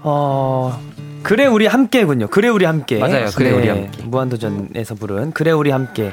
[0.00, 0.80] 어,
[1.22, 2.26] 그래 우리 함께군요.
[2.26, 2.98] 그래 우리 함께.
[2.98, 3.28] 맞아요.
[3.36, 4.02] 그래 우리 함께.
[4.02, 6.12] 무한도전에서 부른 그래 우리 함께.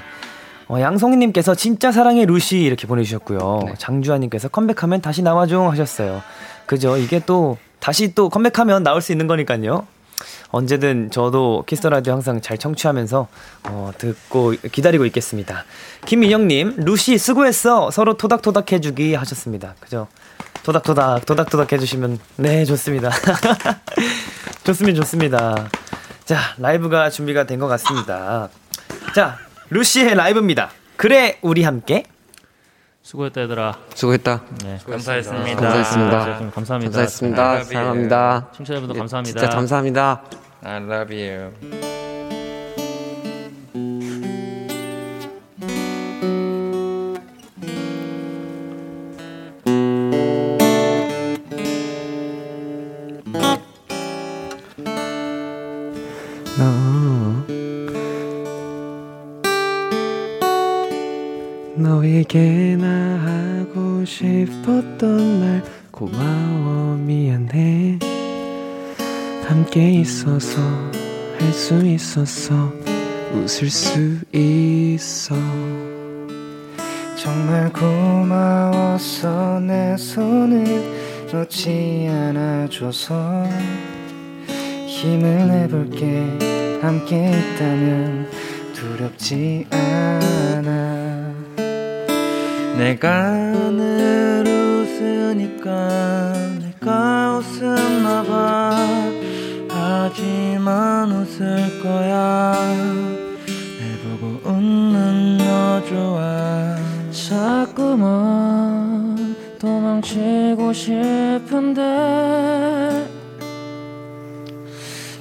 [0.68, 3.64] 어, 양송이님께서 진짜 사랑해 루시 이렇게 보내주셨고요.
[3.66, 3.74] 네.
[3.80, 6.22] 장주환님께서 컴백하면 다시 나와줘 하셨어요.
[6.68, 6.96] 그죠?
[6.98, 9.88] 이게 또 다시 또 컴백하면 나올 수 있는 거니까요.
[10.52, 13.28] 언제든 저도 Kiss the Radio 항상 잘 청취하면서
[13.66, 15.64] 어, 듣고 기다리고 있겠습니다.
[16.06, 17.92] 김민영님, 루시 수고했어.
[17.92, 19.76] 서로 토닥토닥 해주기 하셨습니다.
[19.80, 20.08] 그죠?
[20.64, 23.12] 도닥도닥 도닥도닥 해주시면 네 좋습니다.
[24.66, 25.70] 좋습니다 좋습니다.
[26.26, 28.50] 자 라이브가 준비가 된 것 같습니다.
[29.16, 29.38] 자
[29.70, 30.72] 루시의 라이브입니다.
[30.98, 32.04] 그래 우리 함께
[33.10, 33.76] 수고했다 얘들아.
[33.96, 34.42] 수고했다.
[34.64, 34.78] 네.
[34.86, 35.56] 감사했습니다.
[35.56, 36.26] 감사했습니다.
[36.26, 36.92] 네, 감사합니다.
[36.92, 37.64] 감사했습니다.
[37.64, 38.48] 사랑합니다.
[38.56, 39.40] 청취자분들 예, 감사합니다.
[39.40, 40.22] 진짜 감사합니다.
[40.64, 42.09] I love you.
[70.10, 70.60] 있어서
[71.40, 72.74] 할 수 있었어
[73.32, 75.36] 웃을 수 있어.
[77.16, 80.66] 정말 고마웠어 내 손을
[81.32, 83.46] 놓지 않아줘서
[84.88, 86.26] 힘을 내볼게.
[86.82, 88.30] 함께 있다면
[88.74, 91.34] 두렵지 않아.
[92.80, 93.32] 내가
[93.72, 98.19] 늘 웃으니까 내가 웃었나
[101.82, 102.54] 거야.
[103.80, 106.76] 날 보고 웃는 너 좋아.
[107.12, 109.16] 자꾸만
[109.60, 111.82] 도망치고 싶은데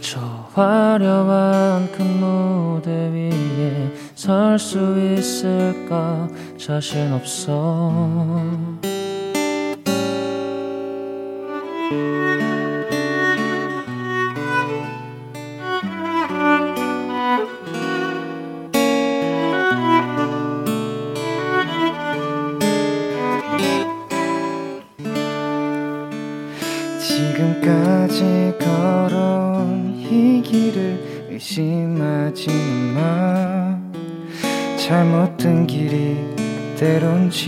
[0.00, 0.20] 저
[0.54, 6.28] 화려한 큰 무대 위에 설 수 있을까
[6.58, 7.92] 자신 없어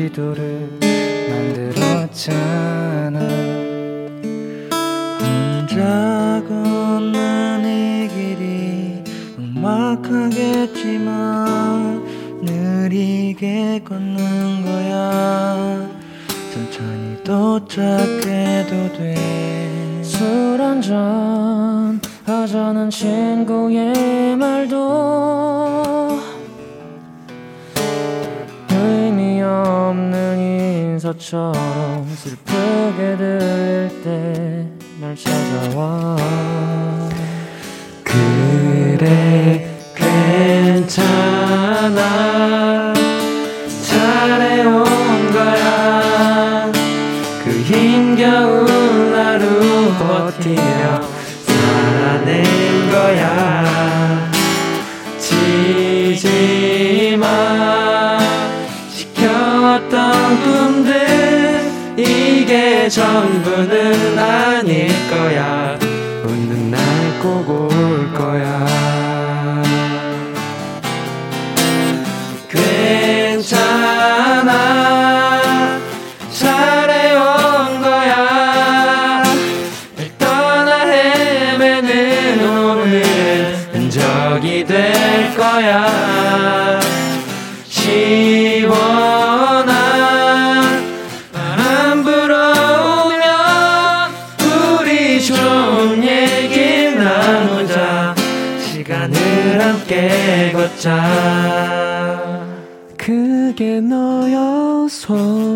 [0.00, 0.49] 지도를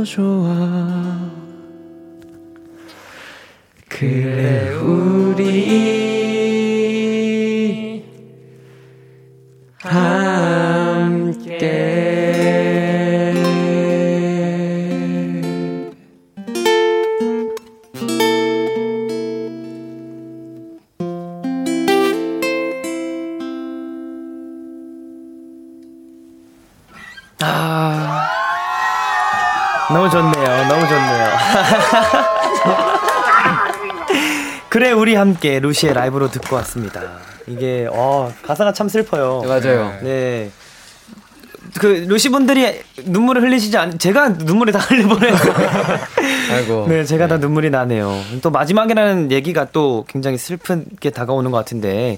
[0.04, 0.20] 너여
[35.24, 37.00] 함께 루시의 라이브로 듣고 왔습니다.
[37.46, 39.40] 이게 어 가사가 참 슬퍼요.
[39.42, 39.98] 네, 맞아요.
[40.02, 40.50] 네.
[41.80, 45.34] 그 루시 분들이 눈물을 흘리시지 않 제가 눈물이 다 흘려보내요.
[46.52, 46.86] 아이고.
[46.88, 48.12] 네, 제가 다 눈물이 나네요.
[48.42, 52.16] 또 마지막이라는 얘기가 또 굉장히 슬프게 다가오는 것 같은데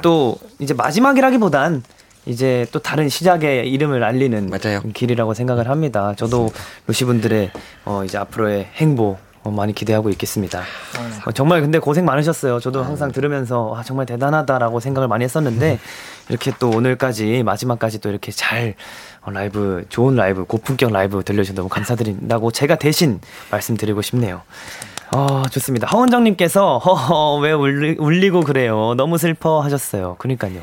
[0.00, 1.82] 또 이제 마지막이라기보단
[2.24, 4.80] 이제 또 다른 시작의 이름을 알리는 맞아요.
[4.94, 6.14] 길이라고 생각을 합니다.
[6.16, 6.50] 저도
[6.86, 7.50] 루시 분들의
[7.84, 8.66] 어 이제 앞으로의 어,
[9.54, 10.62] 많이 기대하고 있겠습니다.
[11.26, 12.60] 어, 정말 근데 고생 많으셨어요.
[12.60, 15.78] 저도 항상 들으면서 아, 정말 대단하다라고 생각을 많이 했었는데
[16.28, 18.74] 이렇게 또 오늘까지 마지막까지 또 이렇게 잘
[19.22, 23.20] 어, 라이브 좋은 라이브 고품격 라이브 들려주셔서 너무 감사드린다고 제가 대신
[23.50, 24.42] 말씀드리고 싶네요.
[25.14, 25.86] 어, 좋습니다.
[25.88, 28.94] 하원장님께서 허허 왜 울리, 울리고 그래요.
[28.96, 30.16] 너무 슬퍼 하셨어요.
[30.18, 30.60] 그러니까요.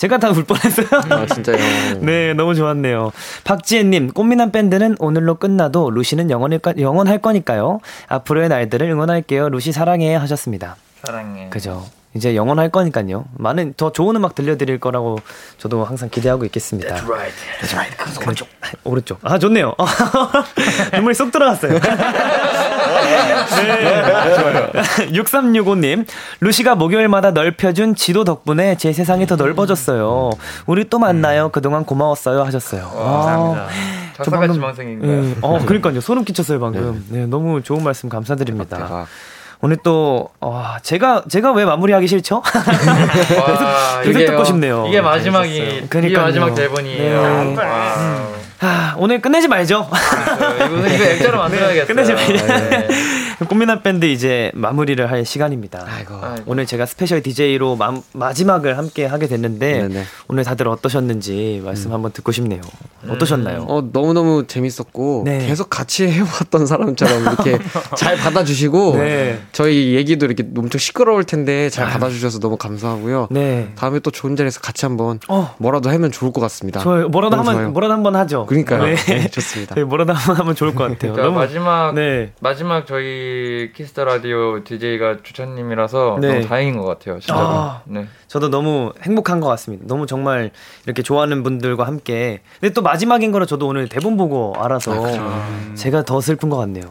[0.00, 0.86] 제가 다 울 뻔했어요.
[1.10, 1.56] 아, 진짜요.
[2.00, 3.12] 네, 너무 좋았네요.
[3.44, 7.80] 박지혜님, 꽃미남 밴드는 오늘로 끝나도 루시는 영원할, 거- 영원할 거니까요.
[8.08, 9.50] 앞으로의 날들을 응원할게요.
[9.50, 10.76] 루시 사랑해 하셨습니다.
[11.04, 11.48] 사랑해.
[11.50, 11.84] 그죠.
[12.14, 13.26] 이제 영원할 거니까요.
[13.38, 15.18] 많은 더 좋은 음악 들려드릴 거라고
[15.58, 16.96] 저도 항상 기대하고 있겠습니다.
[16.96, 17.34] That's right.
[17.60, 17.96] That's right.
[17.96, 18.48] 그, 오른쪽.
[18.82, 19.18] 오른쪽.
[19.22, 19.74] 아 좋네요.
[20.94, 21.78] 눈물이 쏙 들어갔어요.
[21.78, 21.80] 네,
[24.36, 24.70] 좋아요.
[25.12, 26.06] 6365님,
[26.40, 30.30] 루시가 목요일마다 넓혀준 지도 덕분에 제 세상이 더 넓어졌어요.
[30.66, 31.50] 우리 또 만나요.
[31.50, 32.42] 그동안 고마웠어요.
[32.42, 32.88] 하셨어요.
[32.90, 33.68] 감사합니다.
[34.16, 35.24] 저 작사가 방금- 지망생인가요?
[35.24, 35.34] 예.
[35.42, 36.00] 어, 그러니까요.
[36.00, 37.04] 소름 끼쳤어요, 방금.
[37.08, 38.76] 네, 너무 좋은 말씀 감사드립니다.
[38.78, 39.06] 대박.
[39.62, 42.36] 오늘 또, 와, 제가, 제가 왜 마무리하기 싫죠?
[42.44, 44.26] 와, 계속 이게요.
[44.30, 44.86] 듣고 싶네요.
[44.88, 46.24] 이게 마지막이 이게 그러니까요.
[46.24, 47.22] 마지막 대본이에요.
[47.44, 47.56] 네.
[47.56, 48.28] 와.
[48.62, 49.88] 아, 오늘 끝내지 말죠.
[50.56, 51.86] 이거 이거 액자로 만들어야겠어요.
[51.86, 52.46] 끝내지 말죠.
[52.46, 52.88] 네.
[53.48, 55.84] 꽃미남 밴드 이제 마무리를 할 시간입니다.
[55.88, 56.14] 아이고.
[56.46, 57.76] 오늘 제가 special DJ로
[58.12, 60.04] 마, 지막을 함께 하게 됐는데 네네.
[60.28, 62.60] 오늘 다들 어떠셨는지 말씀 한번 듣고 싶네요.
[63.08, 63.64] 어떠셨나요?
[63.68, 65.46] 어, 너무너무 재밌었고, 네.
[65.46, 67.58] 계속 같이 해왔던 사람처럼 이렇게
[67.96, 69.40] 잘 받아주시고, 네.
[69.52, 73.28] 저희 얘기도 이렇게 엄청 시끄러울 텐데 잘 받아주셔서 너무 감사하고요.
[73.30, 73.72] 네.
[73.74, 75.54] 다음에 또 좋은 자리에서 같이 한번 어.
[75.58, 76.80] 뭐라도 하면 좋을 것 같습니다.
[76.80, 77.08] 좋아요.
[77.08, 77.72] 뭐라도 너무 한번 좋아요.
[77.72, 78.44] 뭐라도 한번 하죠.
[78.46, 78.84] 그러니까요.
[78.84, 78.94] 네.
[78.96, 79.74] 네, 좋습니다.
[79.74, 81.14] 네, 뭐라도 한번 하면 좋을 것 같아요.
[81.14, 82.32] 그러니까 마지막 네.
[82.40, 83.29] 마지막 저희
[83.74, 86.28] Kiss the Radio DJ가 주찬님이라서 네.
[86.34, 87.18] 너무 다행인 것 같아요.
[87.18, 87.40] 진짜로.
[87.40, 87.82] 아.
[87.84, 88.06] 네.
[88.28, 89.84] 저도 너무 행복한 것 같습니다.
[89.86, 90.50] 너무 정말
[90.86, 92.40] 이렇게 좋아하는 분들과 함께.
[92.60, 95.06] 근데 또 마지막인 거라 저도 오늘 대본 보고 알아서
[95.74, 96.84] 제가 더 슬픈 것 같네요.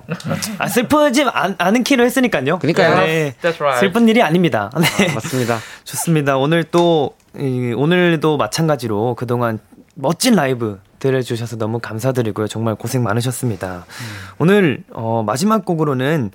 [0.57, 2.59] 아, 슬프지 않, 않은 걸로 했으니까요.
[2.59, 3.05] 그러니까요.
[3.05, 3.35] 네.
[3.41, 3.79] That's right.
[3.79, 4.69] 슬픈 일이 아닙니다.
[4.99, 5.13] 네.
[5.13, 5.59] 맞습니다.
[5.83, 6.37] 좋습니다.
[6.37, 9.59] 오늘 또, 이, 오늘도 마찬가지로 그동안
[9.95, 12.47] 멋진 라이브 들려주셔서 너무 감사드리고요.
[12.47, 13.85] 정말 고생 많으셨습니다.
[14.37, 16.31] 오늘, 어, 마지막 곡으로는,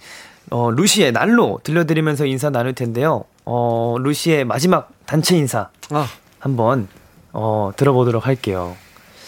[0.51, 3.25] 어, 루시의 날로 들려드리면서 인사 나눌 텐데요.
[3.45, 6.07] 어, 루시의 마지막 단체 인사 아,
[6.39, 6.89] 한번,
[7.33, 8.77] 어, 들어보도록 할게요.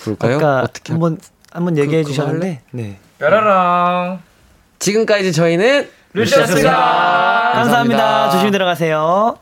[0.03, 0.37] 그럴까요?
[0.37, 1.19] 아까 어떻게 한번,
[1.53, 2.99] 한번 얘기해 그거 주셨는데, 네.
[3.19, 4.21] 뾰라랑
[4.79, 6.71] 지금까지 저희는 루시였습니다.
[6.71, 7.53] 감사합니다.
[7.55, 8.31] 감사합니다.
[8.31, 9.39] 조심히 들어가세요.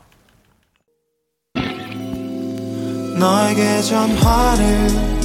[3.17, 5.24] 너에게 전화를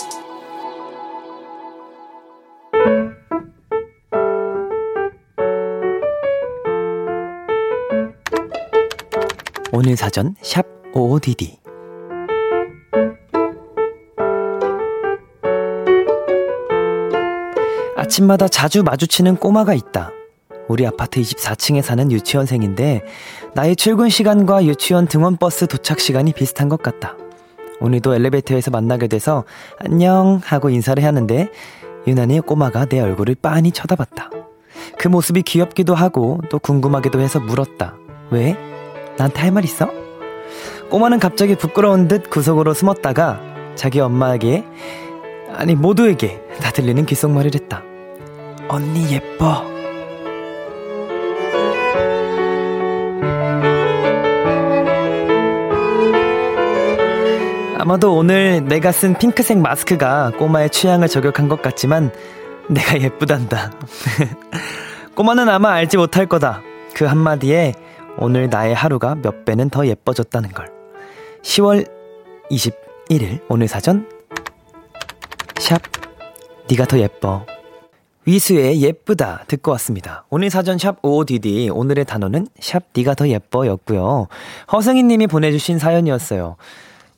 [9.83, 10.63] 오늘 사전 샵
[10.93, 11.57] OODD
[17.97, 20.11] 아침마다 자주 마주치는 꼬마가 있다.
[20.67, 23.01] 우리 아파트 24층에 사는 유치원생인데
[23.55, 27.15] 나의 출근 시간과 유치원 등원 버스 도착 시간이 비슷한 것 같다.
[27.79, 29.45] 오늘도 엘리베이터에서 만나게 돼서
[29.79, 31.49] 안녕 하고 인사를 하는데
[32.05, 34.29] 유난히 꼬마가 내 얼굴을 빤히 쳐다봤다.
[34.99, 37.95] 그 모습이 귀엽기도 하고 또 궁금하기도 해서 물었다.
[38.29, 38.55] 왜?
[39.17, 39.89] 나한테 할 말 있어?
[40.89, 43.39] 꼬마는 갑자기 부끄러운 듯 구석으로 숨었다가
[43.75, 44.65] 자기 엄마에게
[45.53, 47.83] 아니 모두에게 다 들리는 귓속말을 했다.
[48.67, 49.65] 언니 예뻐.
[57.77, 62.11] 아마도 오늘 내가 쓴 핑크색 마스크가 꼬마의 취향을 저격한 것 같지만
[62.69, 63.71] 내가 예쁘단다.
[65.15, 66.61] 꼬마는 아마 알지 못할 거다.
[66.93, 67.73] 그 한마디에
[68.17, 70.71] 오늘 나의 하루가 몇 배는 더 예뻐졌다는 걸.
[71.43, 71.89] 10월
[72.49, 74.07] 21일 오늘 사전
[75.59, 75.81] 샵
[76.69, 77.45] 네가 더 예뻐.
[78.25, 80.25] 위수의 예쁘다 듣고 왔습니다.
[80.29, 84.27] 오늘 사전 샵 OODD 오늘의 단어는 샵 네가 더 예뻐였고요.
[84.71, 86.57] 허승희 님이 보내주신 사연이었어요.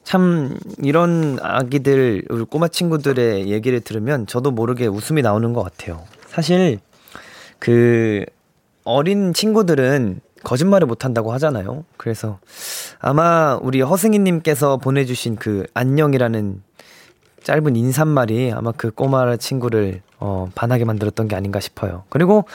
[0.03, 6.03] 참 이런 아기들 우리 꼬마 친구들의 얘기를 들으면 저도 모르게 웃음이 나오는 것 같아요.
[6.27, 6.79] 사실
[7.59, 8.25] 그
[8.85, 11.85] 어린 친구들은 거짓말을 못한다고 하잖아요.
[11.97, 12.39] 그래서
[12.99, 16.61] 아마 우리 허승희님께서 보내주신 그 안녕이라는
[17.43, 22.03] 짧은 인사말이 아마 그 꼬마 친구를 어, 반하게 만들었던 게 아닌가 싶어요.
[22.09, 22.45] 그리고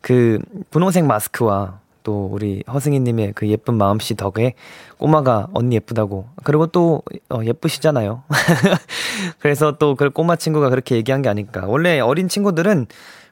[0.00, 0.38] 그
[0.70, 4.54] 분홍색 마스크와 또 우리 허승희님의 그 예쁜 마음씨 덕에
[4.98, 6.28] 꼬마가 언니 예쁘다고.
[6.44, 8.24] 그리고 또 어, 예쁘시잖아요.
[9.40, 11.64] 그래서 또 그 꼬마 친구가 그렇게 얘기한 게 아닐까.
[11.66, 12.86] 원래 어린 친구들은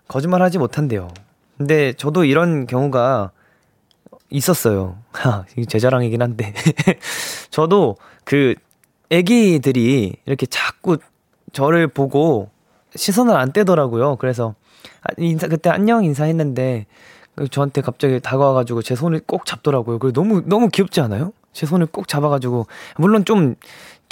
[0.09, 1.09] 거짓말 하지 못한대요.
[1.59, 3.31] 근데 저도 이런 경우가
[4.33, 4.97] 있었어요.
[5.13, 6.55] 하, 제 자랑이긴 한데.
[7.51, 8.55] 저도 그
[9.11, 10.99] 애기들이 이렇게 자꾸
[11.53, 12.51] 저를 보고
[12.95, 14.17] 시선을 안 떼더라고요.
[14.17, 14.55] 그래서
[15.03, 16.87] 아, 인사 그때 안녕 인사했는데
[17.35, 19.99] 그 저한테 갑자기 다가와가지고 제 손을 꼭 잡더라고요.
[19.99, 21.33] 그 너무 너무 귀엽지 않아요?
[21.53, 22.67] 제 손을 꼭 잡아가지고
[22.97, 23.57] 물론 좀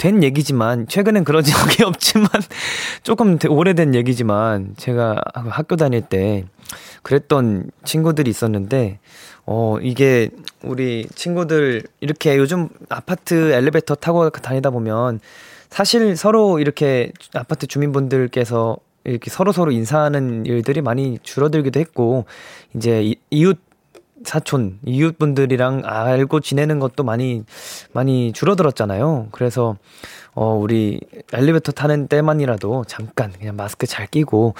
[0.01, 2.27] 된 얘기지만 최근엔 그런 적이 없지만
[3.03, 6.45] 조금 되- 오래된 얘기지만 제가 학교 다닐 때
[7.03, 8.97] 그랬던 친구들이 있었는데
[9.53, 10.29] 어 이게
[10.63, 15.19] 우리 친구들 이렇게 요즘 아파트 엘리베이터 타고 다니다 보면
[15.69, 22.23] 사실 서로 이렇게 아파트 주민분들께서 이렇게 서로 서로 인사하는 일들이 많이 줄어들기도 했고
[22.75, 23.57] 이제 이- 이웃
[24.25, 27.43] 사촌 이웃분들이랑 알고 지내는 것도 많이
[27.93, 29.27] 많이 줄어들었잖아요.
[29.31, 29.75] 그래서
[30.33, 31.01] 어 우리
[31.33, 34.53] 엘리베이터 타는 때만이라도 잠깐 그냥 마스크 잘 끼고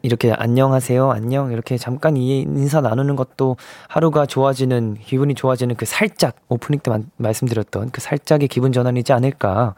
[0.00, 3.56] 이렇게 안녕하세요 안녕 이렇게 잠깐 이 인사 나누는 것도
[3.88, 9.74] 하루가 좋아지는 기분이 좋아지는 그 살짝 오프닝 때 만- 말씀드렸던 그 살짝의 기분 전환이지 않을까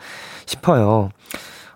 [0.46, 1.10] 싶어요.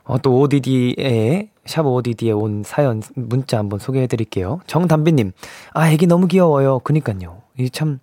[0.05, 4.61] 어, 또 ODD에 샵 ODD에 온 사연 문자 한번 소개해 드릴게요.
[4.66, 5.32] 정담비님,
[5.74, 6.80] 아 애기 너무 귀여워요.
[6.80, 7.42] 그니까요.
[7.59, 8.00] 이 참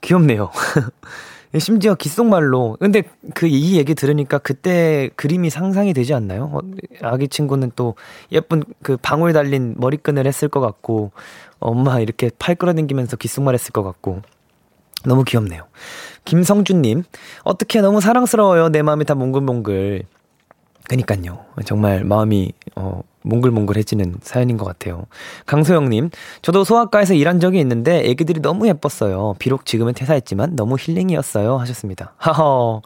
[0.00, 0.50] 귀엽네요.
[1.58, 2.78] 심지어 귓속말로.
[2.80, 3.02] 근데
[3.34, 6.50] 그 이 얘기 들으니까 그때 그림이 상상이 되지 않나요?
[6.54, 6.60] 어,
[7.02, 7.94] 아기 친구는 또
[8.30, 11.12] 예쁜 그 방울 달린 머리끈을 했을 것 같고
[11.58, 14.22] 엄마 이렇게 팔 끌어당기면서 귓속말 했을 것 같고
[15.04, 15.64] 너무 귀엽네요.
[16.24, 17.02] 김성준님,
[17.42, 18.68] 어떻게 너무 사랑스러워요.
[18.70, 20.04] 내 마음이 다 몽글몽글.
[20.88, 21.44] 그니까요.
[21.64, 25.06] 정말 마음이, 어, 몽글몽글해지는 사연인 것 같아요.
[25.46, 26.10] 강소영님,
[26.42, 29.34] 저도 소아과에서 일한 적이 있는데 애기들이 너무 예뻤어요.
[29.38, 31.56] 비록 지금은 퇴사했지만 너무 힐링이었어요.
[31.58, 32.14] 하셨습니다.
[32.16, 32.82] 하허.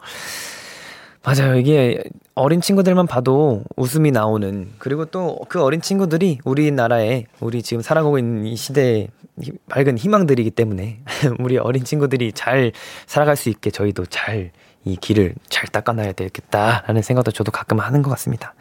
[1.23, 1.57] 맞아요.
[1.57, 2.01] 이게
[2.35, 8.45] 어린 친구들만 봐도 웃음이 나오는 그리고 또 그 어린 친구들이 우리나라에 우리 지금 살아가고 있는
[8.45, 9.09] 이 시대의
[9.41, 10.99] 히- 밝은 희망들이기 때문에
[11.39, 12.71] 우리 어린 친구들이 잘
[13.07, 14.51] 살아갈 수 있게 저희도 잘
[14.87, 18.53] 이 길을 잘 닦아놔야 되겠다라는 생각도 저도 가끔 하는 것 같습니다.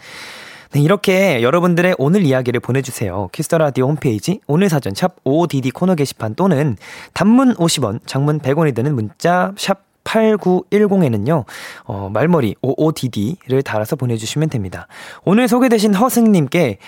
[0.72, 3.28] 네, 이렇게 여러분들의 오늘 이야기를 보내주세요.
[3.32, 6.76] Kiss the Radio 홈페이지 오늘 사연 샵 OODD 코너 게시판 또는
[7.14, 11.44] 단문 50원, 장문 100원이 드는 문자 샵 8910에는요,
[11.84, 14.86] 어, 말머리 OODD를 달아서 보내주시면 됩니다.
[15.24, 16.78] 오늘 소개되신 허승님께,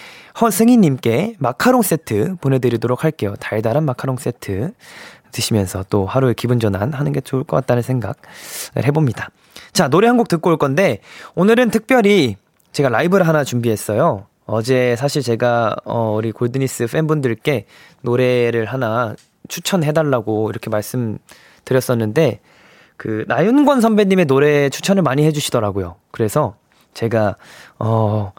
[0.41, 3.35] 허승희님께 마카롱 세트 보내드리도록 할게요.
[3.41, 4.73] 달달한 마카롱 세트
[5.33, 8.15] 드시면서 또 하루의 기분 전환 하는 게 좋을 것 같다는 생각을
[8.85, 9.31] 해봅니다.
[9.73, 10.99] 자, 노래 한 곡 듣고 올 건데,
[11.35, 12.37] 오늘은 특별히
[12.73, 14.27] 제가 라이브를 하나 준비했어요.
[14.47, 17.67] 어제 사실 제가, 어, 우리 골드니스 팬분들께
[18.03, 19.15] 노래를 하나
[19.49, 22.41] 추천해달라고 이렇게 말씀드렸었는데,
[22.97, 25.97] 그, 나윤권 선배님의 노래 추천을 많이 해주시더라고요.
[26.11, 26.57] 그래서
[26.95, 27.37] 제가,
[27.79, 28.33] 어,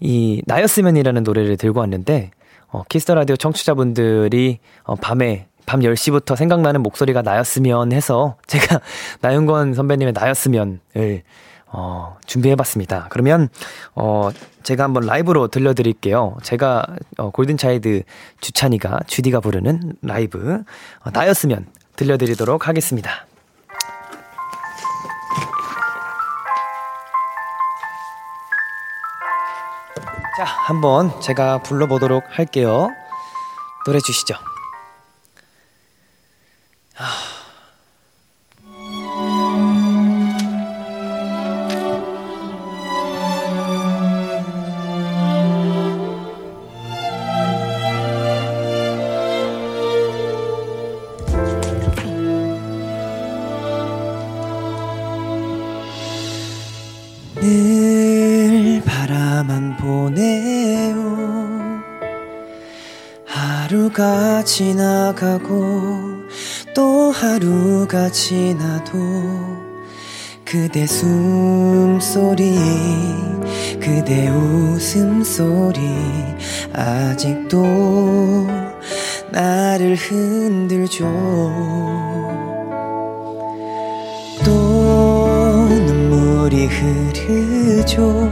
[0.00, 2.30] 이, 나였으면이라는 노래를 들고 왔는데,
[2.70, 8.80] 어, Kiss the Radio 청취자분들이, 어, 밤에, 밤 10시부터 생각나는 목소리가 나였으면 해서 제가
[9.20, 11.22] 나윤권 선배님의 나였으면을
[11.70, 13.08] 어, 준비해봤습니다.
[13.10, 13.50] 그러면,
[13.94, 14.30] 어,
[14.62, 16.38] 제가 한번 라이브로 들려드릴게요.
[16.42, 16.86] 제가,
[17.18, 18.04] 어, 골든차이드
[18.40, 20.62] 주찬이가, 주디가 부르는 라이브,
[21.04, 21.66] 어, 나였으면
[21.96, 23.26] 들려드리도록 하겠습니다.
[30.38, 32.88] 자, 한번 제가 불러보도록 할게요.
[33.84, 34.36] 노래 주시죠.
[57.40, 60.98] 늘 바라만 보내요.
[63.24, 66.07] 하루가 지나가고
[66.78, 68.92] 또 하루가 지나도
[70.44, 72.56] 그대 숨소리
[73.80, 75.80] 그대 웃음소리
[76.72, 78.46] 아직도
[79.32, 81.04] 나를 흔들죠.
[84.44, 88.30] 또 눈물이 흐르죠.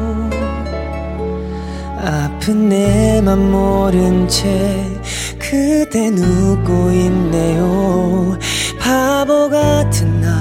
[1.99, 4.96] 아픈 내 맘 모른 채
[5.57, 8.39] 그대 누고 있네요.
[8.79, 10.37] 바보 같은 날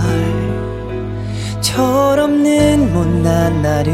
[1.61, 3.93] 철없는 못난 나를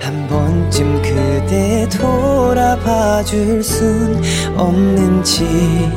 [0.00, 4.22] 한 번쯤 그대 돌아봐 줄 순
[4.56, 5.90] 없는지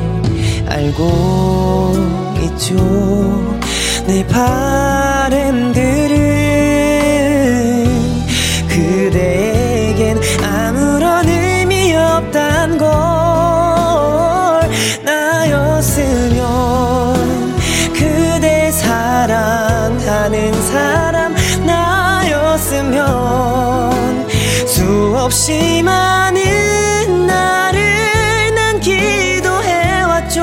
[0.66, 1.94] 알고
[2.42, 2.74] 있죠.
[4.08, 5.78] 내 바램들은
[8.68, 13.03] 그대에겐 아무런 의미 없단 걸
[25.24, 30.42] 없이 많은 나를 난 기도해왔죠.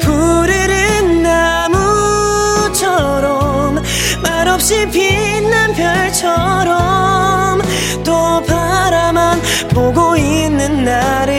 [0.00, 2.72] 푸르른 나무처럼
[4.22, 7.60] 말없이 빛난 별처럼
[8.02, 11.35] 또 바라만 보고 있는 나를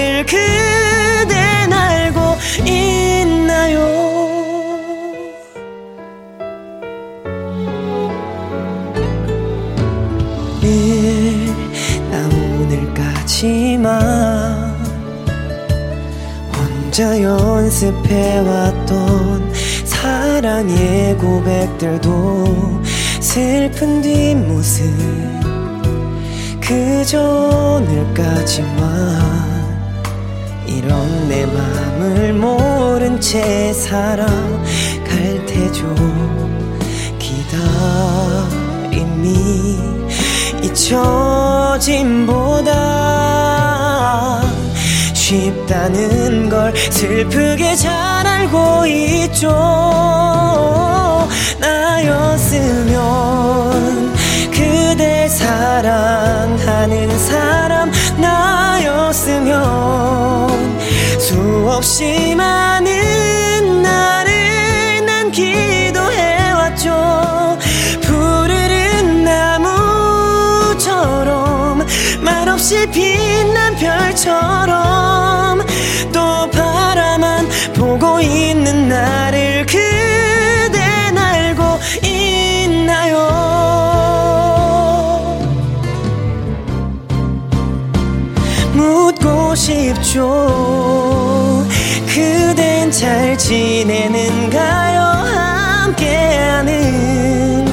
[16.98, 18.88] 혼자 연습해왔던
[19.86, 22.82] 사랑의 고백들도
[23.20, 24.84] 슬픈 뒷모습
[26.60, 27.22] 그저
[27.78, 29.38] 오늘까지만.
[30.66, 35.86] 이런 내 맘을 모른 채 살아갈 테죠.
[37.20, 38.58] 기다림이
[40.64, 41.78] 잊혀짐보다
[45.28, 49.50] 쉽다는 걸 슬프게 잘 알고 있죠.
[51.60, 52.96] 나였으면
[54.52, 59.58] 그대 사랑하는 사람 나였으면
[61.20, 66.88] 수없이 많은 나를 난 기도해왔죠.
[68.02, 70.86] 푸르른 나무처럼
[72.22, 73.17] 말없이 빛난
[74.28, 75.66] 별처럼
[76.12, 81.64] 또 바라만 보고 있는 나를 그댄 알고
[82.04, 83.16] 있나요?
[88.74, 90.18] 묻고 싶죠.
[92.08, 95.00] 그댄 잘 지내는가요?
[95.86, 97.66] 함께하는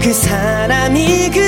[0.00, 1.47] 그 사람이 그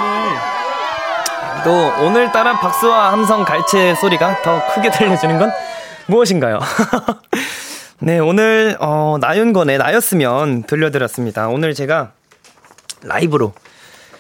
[1.64, 1.64] 오늘.
[1.64, 5.52] 또, 오늘따라 박수와 함성 갈채 소리가 더 크게 들려주는 건
[6.08, 6.60] 무엇인가요?
[8.00, 11.50] 네, 오늘, 어, 나윤건의 나였으면 들려드렸습니다.
[11.50, 12.14] 오늘 제가
[13.04, 13.54] 라이브로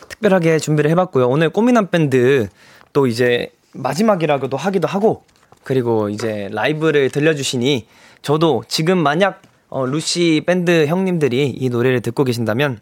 [0.09, 1.27] 특별하게 준비를 해봤고요.
[1.27, 2.47] 오늘 꼬미남 밴드
[2.93, 5.23] 또 이제 마지막이라고도 하기도 하고
[5.63, 7.87] 그리고 이제 라이브를 들려주시니
[8.21, 12.79] 저도 지금 만약 어, 루시 밴드 형님들이 이 노래를 듣고 계신다면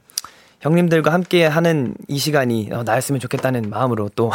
[0.62, 4.32] 형님들과 함께 하는 이 시간이 어, 나였으면 좋겠다는 마음으로 또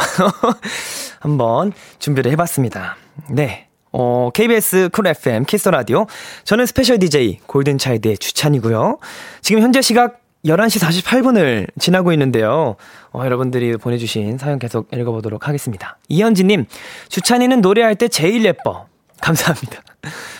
[1.19, 2.97] 한번 준비를 해봤습니다.
[3.29, 3.67] 네.
[3.91, 6.05] 어, KBS Cool FM Kiss the Radio.
[6.43, 8.97] 저는 special DJ 골든차일드의 주찬이고요.
[9.41, 12.75] 지금 현재 시각 11시 48분을 지나고 있는데요.
[13.11, 15.97] 어, 여러분들이 보내주신 사연 계속 읽어보도록 하겠습니다.
[16.09, 16.65] 이현지님,
[17.09, 18.85] 주찬이는 노래할 때 제일 예뻐.
[19.25, 19.81] 감사합니다.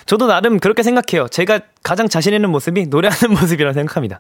[0.06, 1.28] 저도 나름 그렇게 생각해요.
[1.28, 4.20] 제가 가장 자신 있는 모습이 노래하는 모습이라고 생각합니다.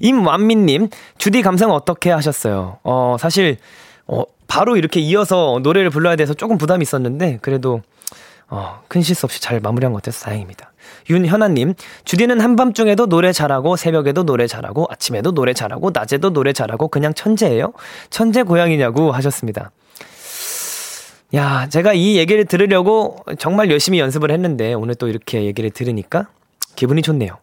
[0.00, 2.78] 임완민님, 주디 감상 어떻게 하셨어요?
[2.84, 3.56] 어, 사실,
[4.06, 7.80] 어, 바로 이렇게 이어서 노래를 불러야 돼서 조금 부담이 있었는데, 그래도,
[8.50, 10.72] 어, 큰 실수 없이 잘 마무리한 것 같아서 다행입니다.
[11.08, 11.72] 윤현아님,
[12.04, 17.72] 주디는 한밤중에도 노래 잘하고, 새벽에도 노래 잘하고, 아침에도 노래 잘하고, 낮에도 노래 잘하고, 그냥 천재예요?
[18.10, 19.70] 천재 고양이냐고 하셨습니다.
[21.34, 26.28] 야, 제가 이 얘기를 들으려고 정말 열심히 연습을 했는데, 오늘 또 이렇게 얘기를 들으니까
[26.76, 27.38] 기분이 좋네요.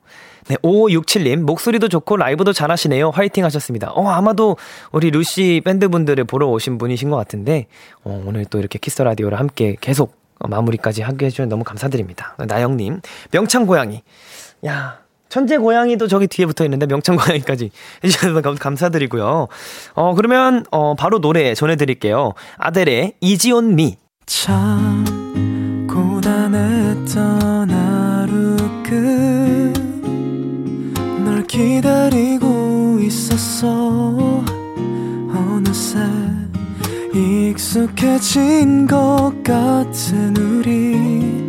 [0.47, 3.09] 네, 5567님, 목소리도 좋고 라이브도 잘하시네요.
[3.09, 3.91] 화이팅 하셨습니다.
[3.91, 4.57] 어, 아마도
[4.91, 7.67] 우리 루시 밴드분들을 보러 오신 분이신 것 같은데,
[8.03, 12.35] 어, 오늘 또 이렇게 키스 라디오를 함께 계속 어, 마무리까지 하게 해주셔서 너무 감사드립니다.
[12.37, 14.03] 나영님, 명창 고양이.
[14.65, 14.99] 야,
[15.29, 17.71] 천재 고양이도 저기 뒤에 붙어 있는데 명창 고양이까지
[18.03, 19.47] 해주셔서 감- 감사드리고요.
[19.93, 22.33] 어, 그러면, 어, 바로 노래 전해드릴게요.
[22.57, 23.97] 아델의 이지 온 미.
[24.25, 28.59] 참 고단했던 하루
[28.89, 29.73] 지금
[31.25, 34.43] 널 기다리고 있었어
[35.31, 35.99] 어느새
[37.13, 41.48] 익숙해진 것 같은 우리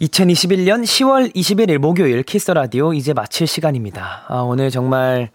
[0.00, 4.24] 2021년 10월 21일 목요일 Kiss the Radio 이제 마칠 시간입니다.
[4.28, 5.28] 아, 오늘 정말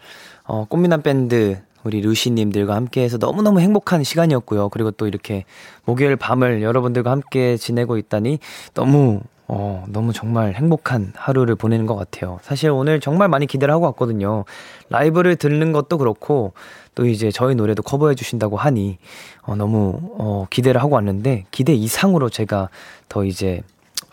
[0.44, 4.70] 어, 꽃미남 밴드 우리 루시님들과 함께해서 너무너무 행복한 시간이었고요.
[4.70, 5.46] 그리고 또 이렇게
[5.86, 8.40] 목요일 밤을 여러분들과 함께 지내고 있다니
[8.74, 12.40] 너무 어, 너무 정말 행복한 하루를 보내는 것 같아요.
[12.42, 14.46] 사실 오늘 정말 많이 기대를 하고 왔거든요.
[14.90, 16.54] 라이브를 듣는 것도 그렇고,
[16.96, 18.98] 또 이제 저희 노래도 커버해 주신다고 하니,
[19.44, 22.70] 어, 너무, 어, 기대를 하고 왔는데, 기대 이상으로 제가
[23.08, 23.62] 더 이제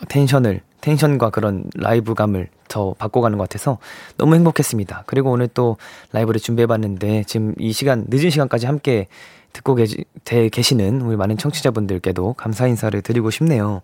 [0.08, 3.78] 텐션을, 텐션과 그런 라이브감을 더 바꿔가는 것 같아서
[4.16, 5.04] 너무 행복했습니다.
[5.06, 5.76] 그리고 오늘 또
[6.12, 9.08] 라이브를 준비해봤는데, 지금 이 시간, 늦은 시간까지 함께
[9.52, 13.82] 듣고 계시, 되, 계시는 우리 많은 청취자분들께도 감사 인사를 드리고 싶네요.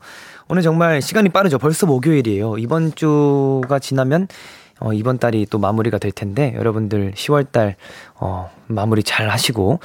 [0.49, 1.59] 오늘 정말 시간이 빠르죠.
[1.59, 2.59] 벌써 목요일이에요.
[2.59, 4.29] 이번 주가 지나면
[4.81, 7.77] 어, 이번 달이 또 마무리가 될 텐데 여러분들 10월 달
[8.15, 9.81] 어, 마무리 잘 하시고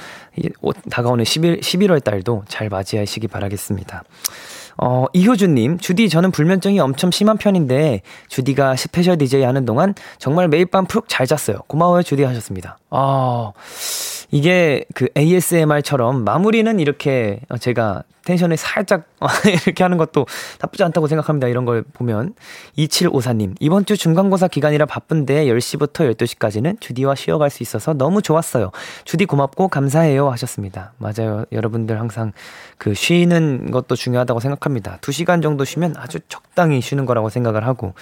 [0.90, 4.04] 다가오는 11, 11월 달도 잘 맞이하시기 바라겠습니다.
[4.76, 10.66] 어, 이효주님, 주디, 저는 불면증이 엄청 심한 편인데, 주디가 스페셜 DJ 하는 동안 정말 매일
[10.66, 11.58] 밤 푹 잘 잤어요.
[11.66, 12.78] 고마워요, 주디 하셨습니다.
[12.90, 13.52] 아,
[14.30, 19.04] 이게 그 ASMR처럼 마무리는 이렇게 제가 텐션을 살짝
[19.66, 20.26] 이렇게 하는 것도
[20.60, 21.48] 나쁘지 않다고 생각합니다.
[21.48, 22.34] 이런 걸 보면.
[22.78, 28.70] 2754님, 이번 주 중간고사 기간이라 바쁜데 10시부터 12시까지는 주디와 쉬어갈 수 있어서 너무 좋았어요.
[29.04, 30.92] 주디 고맙고 감사해요 하셨습니다.
[30.98, 31.44] 맞아요.
[31.52, 32.32] 여러분들 항상
[32.78, 34.98] 그 쉬는 것도 중요하다고 생각합니다.
[35.00, 37.94] 2시간 정도 쉬면 아주 적당히 쉬는 거라고 생각을 하고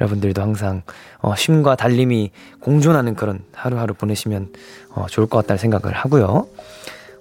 [0.00, 0.82] 여러분들도 항상
[1.18, 4.52] 어, 쉼과 달림이 공존하는 그런 하루하루 보내시면
[4.90, 6.46] 어, 좋을 것 같다는 생각을 하고요.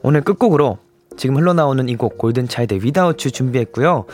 [0.02, 0.80] 오늘 끝곡으로
[1.18, 4.06] 지금 흘러나오는 이 곡 골든차일드 Without You 준비했고요.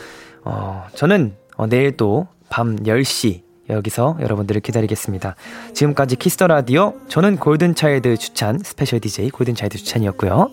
[0.43, 5.35] 어, 저는 어, 내일 또 밤 10시 여기서 여러분들을 기다리겠습니다.
[5.73, 10.49] 지금까지 Kiss the Radio 저는 골든차일드 주찬 스페셜 DJ 골든차일드 주찬이었고요.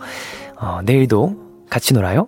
[0.56, 1.36] 어, 내일도
[1.70, 2.26] 같이 놀아요.